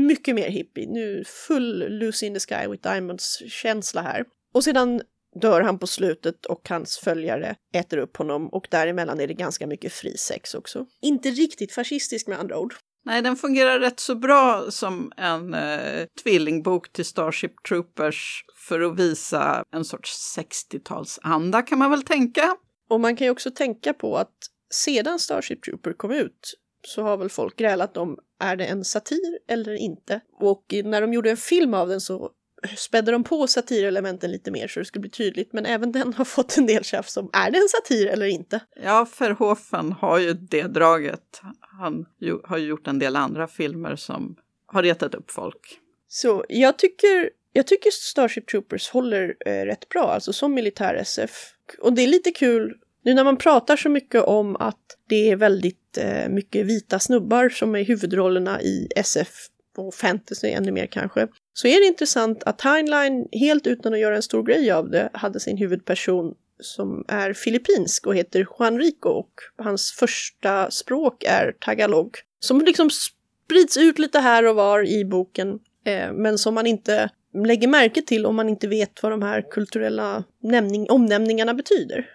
[0.07, 0.88] mycket mer hippie.
[0.88, 4.26] Nu full Lucy in the Sky with Diamonds känsla här.
[4.53, 5.01] Och sedan
[5.41, 9.68] dör han på slutet och hans följare äter upp honom och däremellan är det ganska
[9.68, 10.86] mycket fri sex också.
[11.01, 12.76] Inte riktigt fascistisk med andra ord.
[13.06, 19.00] Nej, den fungerar rätt så bra som en eh, tvillingbok till Starship Troopers för att
[19.00, 22.56] visa en sorts 60-talsanda kan man väl tänka.
[22.89, 24.34] Och man kan ju också tänka på att
[24.72, 26.54] sedan Starship Trooper kom ut
[26.88, 30.22] så har väl folk grälat om är det en satir eller inte.
[30.39, 32.32] Och när de gjorde en film av den så
[32.78, 35.53] spädde de på satirelementen lite mer så det skulle bli tydligt.
[35.53, 38.60] Men även den har fått en del tjafs om är det en satir eller inte.
[38.84, 41.41] Ja, Verhoeven har ju det draget.
[41.80, 44.36] Han ju, har gjort en del andra filmer som
[44.66, 45.80] har retat upp folk.
[46.07, 51.53] Så jag tycker, jag tycker Starship Troopers håller eh, rätt bra, alltså som militär-SF.
[51.82, 55.36] Och det är lite kul nu när man pratar så mycket om att det är
[55.36, 59.47] väldigt eh, mycket vita snubbar som är huvudrollerna i SF
[59.78, 61.28] och fantasy ännu mer kanske,
[61.60, 65.10] så är det intressant att Heinlein, helt utan att göra en stor grej av det,
[65.14, 71.51] hade sin huvudperson som är filippinsk och heter Juan Rico och hans första språk är
[71.60, 72.18] tagalog.
[72.39, 77.10] Som liksom sprids ut lite här och var i boken, eh, men som man inte
[77.45, 82.10] lägger märke till om man inte vet vad de här kulturella nämning, omnämningarna betyder.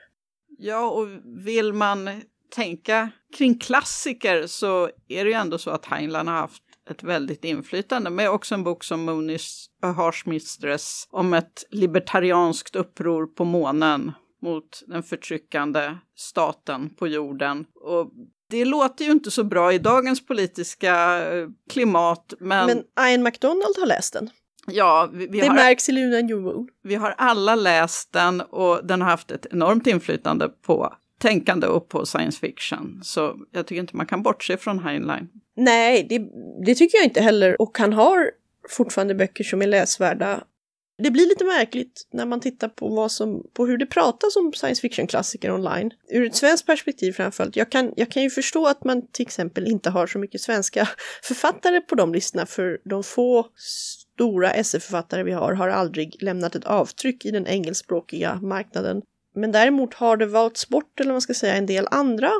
[0.59, 2.23] Ja, och vill man
[2.55, 7.45] tänka kring klassiker så är det ju ändå så att Heinlein har haft ett väldigt
[7.45, 13.45] inflytande med också en bok som Moonis A Harsh Mistress om ett libertarianskt uppror på
[13.45, 14.13] månen
[14.43, 17.67] mot den förtryckande staten på jorden.
[17.75, 18.11] Och
[18.51, 22.67] det låter ju inte så bra i dagens politiska eh, klimat, men...
[22.67, 24.31] Men Ian MacDonald har läst den.
[24.67, 26.69] Ja, vi, vi det har, märks i Luna New Moon.
[26.83, 31.89] Vi har alla läst den och den har haft ett enormt inflytande på tänkande och
[31.89, 33.01] på science fiction.
[33.03, 35.29] Så jag tycker inte man kan bortse från Heinlein.
[35.57, 36.19] Nej, det,
[36.67, 37.63] det tycker jag inte heller.
[37.63, 38.31] Och han har
[38.69, 40.45] fortfarande böcker som är läsvärda.
[41.03, 44.53] Det blir lite märkligt när man tittar på, vad som, på hur det pratas om
[44.53, 45.91] science fiction-klassiker online.
[46.11, 47.57] Ur ett svenskt perspektiv framförallt.
[47.57, 50.89] Jag kan, jag kan ju förstå att man till exempel inte har så mycket svenska
[51.23, 53.47] författare på de listorna för de få
[54.15, 59.03] stora SF-författare vi har har aldrig lämnat ett avtryck i den engelskspråkiga marknaden.
[59.35, 62.31] Men däremot har det valts bort, eller man ska säga, en del andra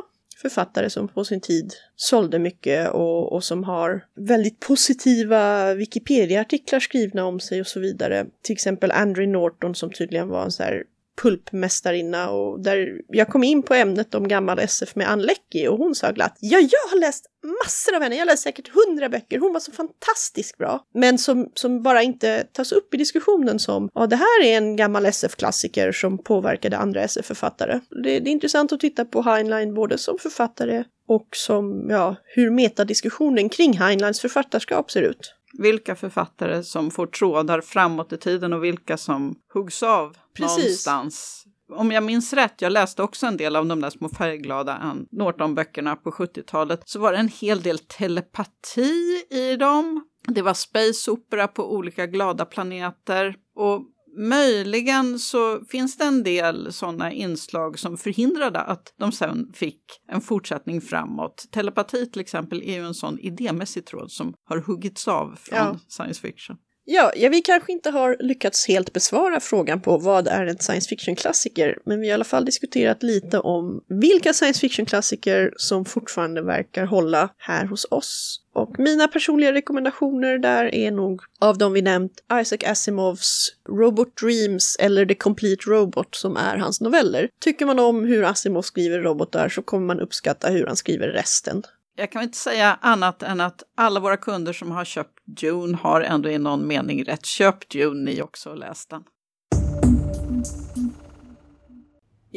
[0.41, 7.25] författare som på sin tid sålde mycket och, och som har väldigt positiva Wikipedia-artiklar skrivna
[7.25, 8.25] om sig och så vidare.
[8.41, 10.83] Till exempel Andrew Norton som tydligen var en så här
[11.21, 15.77] pulpmästarinna och där jag kom in på ämnet om gammal SF med Ann Leckie och
[15.77, 17.25] hon sa glatt ja, jag har läst
[17.63, 20.85] massor av henne, jag har läst säkert hundra böcker, hon var så fantastiskt bra.
[20.93, 24.75] Men som, som bara inte tas upp i diskussionen som ja, det här är en
[24.75, 27.79] gammal SF-klassiker som påverkade andra SF-författare.
[28.03, 32.51] Det, det är intressant att titta på Heinlein både som författare och som, ja, hur
[32.51, 35.33] metadiskussionen kring Heinleins författarskap ser ut.
[35.57, 40.57] Vilka författare som får trådar framåt i tiden och vilka som huggs av Precis.
[40.57, 41.45] någonstans.
[41.73, 45.95] Om jag minns rätt, jag läste också en del av de där små färgglada Norton-böckerna
[45.95, 50.05] på 70-talet, så var det en hel del telepati i dem.
[50.27, 53.81] Det var space opera på olika glada planeter och
[54.17, 60.21] möjligen så finns det en del sådana inslag som förhindrade att de sen fick en
[60.21, 61.45] fortsättning framåt.
[61.51, 65.79] Telepati till exempel är ju en sån idémässig tråd som har huggits av från Ja.
[65.87, 66.57] science fiction.
[66.87, 70.89] Ja, ja, vi kanske inte har lyckats helt besvara frågan på vad är en science
[70.89, 76.41] fiction-klassiker, men vi har i alla fall diskuterat lite om vilka science fiction-klassiker som fortfarande
[76.41, 78.41] verkar hålla här hos oss.
[78.55, 84.77] Och mina personliga rekommendationer där är nog av de vi nämnt Isaac Asimovs Robot Dreams
[84.79, 87.29] eller The Complete Robot som är hans noveller.
[87.39, 91.63] Tycker man om hur Asimov skriver robotar så kommer man uppskatta hur han skriver resten.
[91.95, 96.01] Jag kan inte säga annat än att alla våra kunder som har köpt Dune har
[96.01, 97.25] ändå i någon mening rätt.
[97.25, 99.03] Köp Dune ni också och läs den.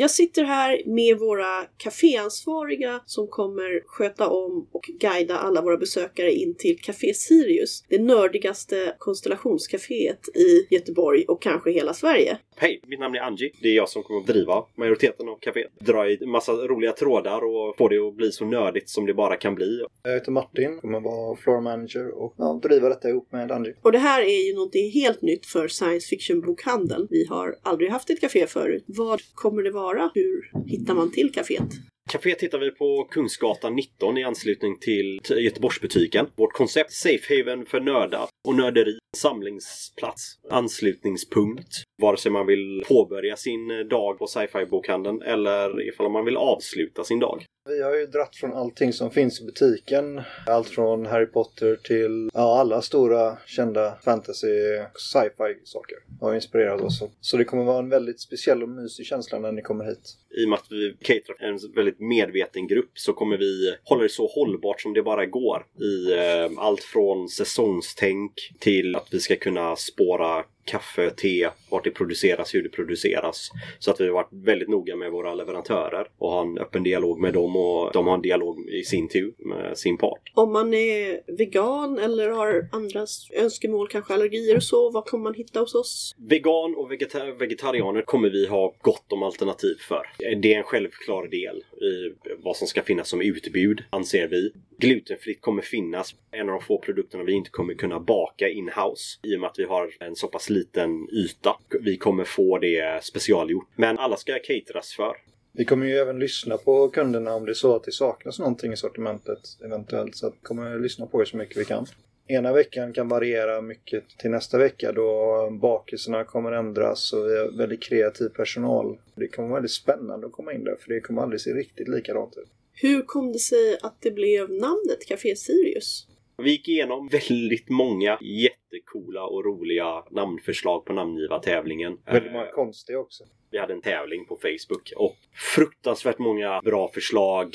[0.01, 6.33] Jag sitter här med våra kaféansvariga som kommer sköta om och guida alla våra besökare
[6.33, 12.39] in till Café Sirius, det nördigaste konstellationscaféet i Göteborg och kanske hela Sverige.
[12.61, 13.51] Hej, mitt namn är Angie.
[13.63, 15.71] Det är jag som kommer att driva majoriteten av kaféet.
[15.81, 19.37] Dra i massa roliga trådar och få det att bli så nördigt som det bara
[19.37, 19.85] kan bli.
[20.03, 23.75] Jag heter Martin, kommer vara floor manager och ja, driva detta ihop med Angie.
[23.83, 27.07] Och det här är ju någonting helt nytt för science fiction-bokhandeln.
[27.11, 28.85] Vi har aldrig haft ett café förut.
[28.87, 30.11] Vad kommer det vara?
[30.15, 31.73] Hur hittar man till kaféet?
[32.09, 36.27] Caféet hittar vi på Kungsgatan 19 i anslutning till till Göteborgsbutiken.
[36.37, 38.99] Vårt koncept Safe Haven för nördar och nörderi.
[39.17, 41.69] Samlingsplats, anslutningspunkt.
[42.03, 47.05] Vare sig man vill påbörja sin dag på sci-fi bokhandeln eller ifall man vill avsluta
[47.05, 47.45] sin dag.
[47.69, 50.21] Vi har ju dratt från allting som finns i butiken.
[50.47, 56.81] Allt från Harry Potter till ja, alla stora kända fantasy och sci-fi saker har inspirerat
[56.81, 57.03] oss.
[57.21, 60.16] Så det kommer vara en väldigt speciell och mysig känsla när ni kommer hit.
[60.31, 64.09] I och med att vi caterar en väldigt medveten grupp så kommer vi hålla det
[64.09, 65.66] så hållbart som det bara går.
[65.81, 71.91] I eh, allt från säsongstänk till att vi ska kunna spåra kaffe, te, vart det
[71.91, 73.51] produceras, hur det produceras.
[73.79, 77.21] Så att vi har varit väldigt noga med våra leverantörer och har en öppen dialog
[77.21, 80.33] med dem och de har en dialog i sin tur med sin part.
[80.35, 85.35] Om man är vegan eller har andra önskemål, kanske allergier och så, vad kommer man
[85.35, 86.14] hitta hos oss?
[86.19, 90.03] Vegan och vegeta- vegetarianer kommer vi ha gott om alternativ för.
[90.43, 94.53] Det är en självklar del i vad som ska finnas som utbud, anser vi.
[94.79, 96.14] Glutenfritt kommer finnas.
[96.31, 99.59] En av de få produkterna vi inte kommer kunna baka in-house i och med att
[99.59, 101.57] vi har en så pass liten yta.
[101.81, 103.69] Vi kommer få det specialgjort.
[103.77, 105.13] Men alla ska cateras för.
[105.53, 108.73] Vi kommer ju även lyssna på kunderna om det är så att det saknas någonting
[108.73, 110.17] i sortimentet eventuellt.
[110.17, 111.87] Så vi kommer lyssna på er så mycket vi kan.
[112.31, 117.59] Ena veckan kan variera mycket till nästa vecka då bakelserna kommer ändras och vi har
[117.59, 118.99] väldigt kreativ personal.
[119.15, 121.89] Det kommer vara väldigt spännande att komma in där för det kommer aldrig se riktigt
[121.89, 122.49] likadant ut.
[122.73, 126.07] Hur kom det sig att det blev namnet Café Sirius?
[126.43, 131.99] Vi gick igenom väldigt många jättekola och roliga namnförslag på namngivartävlingen.
[132.07, 133.24] Väldigt många konstiga också.
[133.51, 135.16] Vi hade en tävling på Facebook och
[135.55, 137.55] fruktansvärt många bra förslag.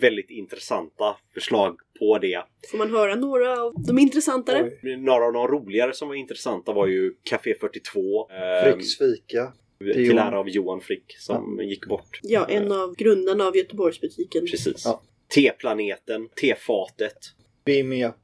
[0.00, 2.44] Väldigt intressanta förslag på det.
[2.70, 4.70] Får man höra några av de intressantare?
[4.82, 4.96] Oj.
[4.96, 8.28] Några av de roligare som var intressanta var ju Café 42.
[8.30, 9.52] eh, Fricks fika.
[9.78, 12.20] till ära av Johan Frick som gick bort.
[12.22, 14.46] Ja, en av grundarna av Göteborgsbutiken.
[14.46, 14.82] Precis.
[14.84, 15.02] Ja.
[15.34, 17.18] Teplaneten, Tefatet,
[17.68, 18.14] Beam me up.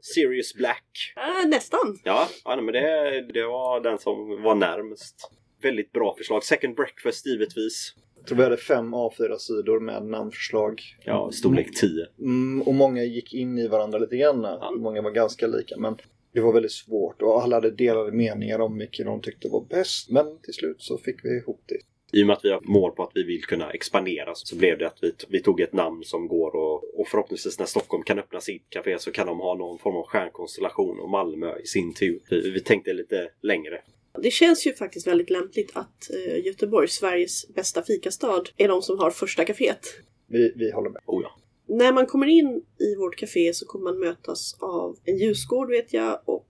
[0.00, 1.14] Sirius Black.
[1.16, 1.98] Äh, nästan.
[2.04, 5.30] Ja, ja men det, det var den som var närmst.
[5.62, 6.44] Väldigt bra förslag.
[6.44, 7.94] Second Breakfast givetvis.
[8.16, 10.82] Jag tror vi hade fem A4-sidor med namnförslag.
[11.04, 12.06] Ja, storlek 10.
[12.18, 14.46] Mm, och många gick in i varandra lite grann.
[14.80, 15.76] Många var ganska lika.
[15.76, 15.96] Men
[16.34, 20.10] det var väldigt svårt och alla hade delade meningar om vilken de tyckte var bäst.
[20.10, 21.78] Men till slut så fick vi ihop det.
[22.12, 24.78] I och med att vi har mål på att vi vill kunna expandera så blev
[24.78, 28.18] det att vi, vi tog ett namn som går och, och förhoppningsvis när Stockholm kan
[28.18, 31.94] öppna sitt café så kan de ha någon form av stjärnkonstellation och Malmö i sin
[31.94, 32.20] tur.
[32.30, 33.82] Vi, vi tänkte lite längre.
[34.22, 38.98] Det känns ju faktiskt väldigt lämpligt att eh, Göteborg, Sveriges bästa fikastad, är de som
[38.98, 39.86] har första kaféet.
[40.26, 41.02] Vi, vi håller med.
[41.06, 41.38] Oh ja.
[41.68, 45.92] När man kommer in i vårt café så kommer man mötas av en ljusgård vet
[45.92, 46.48] jag och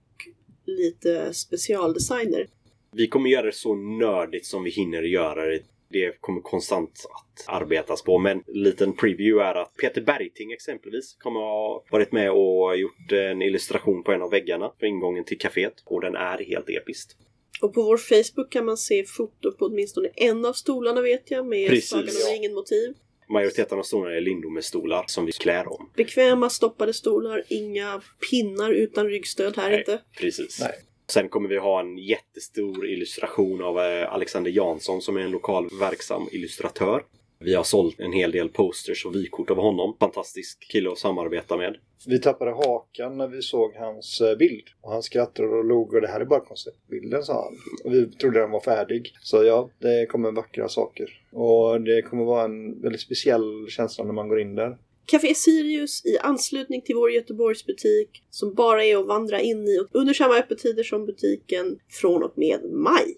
[0.65, 2.47] lite specialdesigner.
[2.95, 5.59] Vi kommer göra det så nördigt som vi hinner göra det.
[5.89, 8.19] Det kommer konstant att arbetas på.
[8.19, 13.11] Men en liten preview är att Peter Bergting exempelvis kommer ha varit med och gjort
[13.11, 15.73] en illustration på en av väggarna på ingången till kaféet.
[15.85, 17.15] Och den är helt episkt.
[17.61, 21.45] Och på vår Facebook kan man se foto på åtminstone en av stolarna vet jag
[21.45, 22.33] med Precis, Sagan om ja.
[22.35, 22.93] ringen-motiv.
[23.29, 25.89] Majoriteten av stolarna är Lindome-stolar som vi klär om.
[25.95, 29.79] Bekväma stoppade stolar, inga pinnar utan ryggstöd här Nej.
[29.79, 30.01] inte.
[30.19, 30.59] Precis.
[30.59, 30.71] Nej.
[31.07, 35.69] Sen kommer vi ha en jättestor illustration av eh, Alexander Jansson som är en lokal
[35.79, 37.03] verksam illustratör.
[37.39, 39.97] Vi har sålt en hel del posters och vykort av honom.
[39.99, 41.77] Fantastisk kille att samarbeta med.
[42.07, 44.63] Vi tappade hakan när vi såg hans eh, bild.
[44.81, 47.57] Och han skrattade och log och det här är bara konceptbilden sa han.
[47.83, 49.13] Och vi trodde den var färdig.
[49.21, 51.21] Så ja, det kommer vackra saker.
[51.31, 54.77] Och det kommer vara en väldigt speciell känsla när man går in där.
[55.05, 60.13] Café Sirius i anslutning till vår Göteborgsbutik som bara är att vandra in i under
[60.13, 63.17] samma öppettider som butiken från och med maj.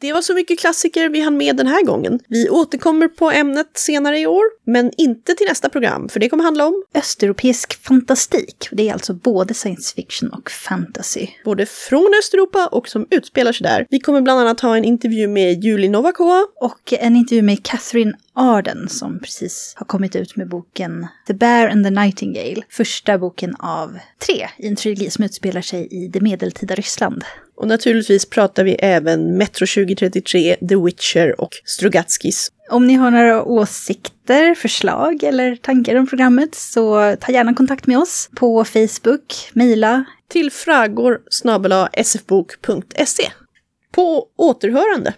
[0.00, 2.20] Det var så mycket klassiker vi hann med den här gången.
[2.28, 6.44] Vi återkommer på ämnet senare i år, men inte till nästa program, för det kommer
[6.44, 8.68] handla om Östeuropeisk fantastik.
[8.72, 11.26] Det är alltså både science fiction och fantasy.
[11.44, 13.86] både från Östeuropa och som utspelar sig där.
[13.90, 18.12] Vi kommer bland annat ha en intervju med Julie Novakova Och en intervju med Catherine
[18.34, 22.62] Arden som precis har kommit ut med boken The Bear and the Nightingale.
[22.70, 27.24] Första boken av tre i en trilogi som utspelar sig i det medeltida Ryssland.
[27.58, 32.52] Och naturligtvis pratar vi även Metro 2033, The Witcher och Strugatskis.
[32.70, 37.98] Om ni har några åsikter, förslag eller tankar om programmet så ta gärna kontakt med
[37.98, 40.04] oss på Facebook, mejla.
[40.28, 41.20] Till fragor
[42.04, 43.30] sfbok.se.
[43.92, 45.14] På återhörande!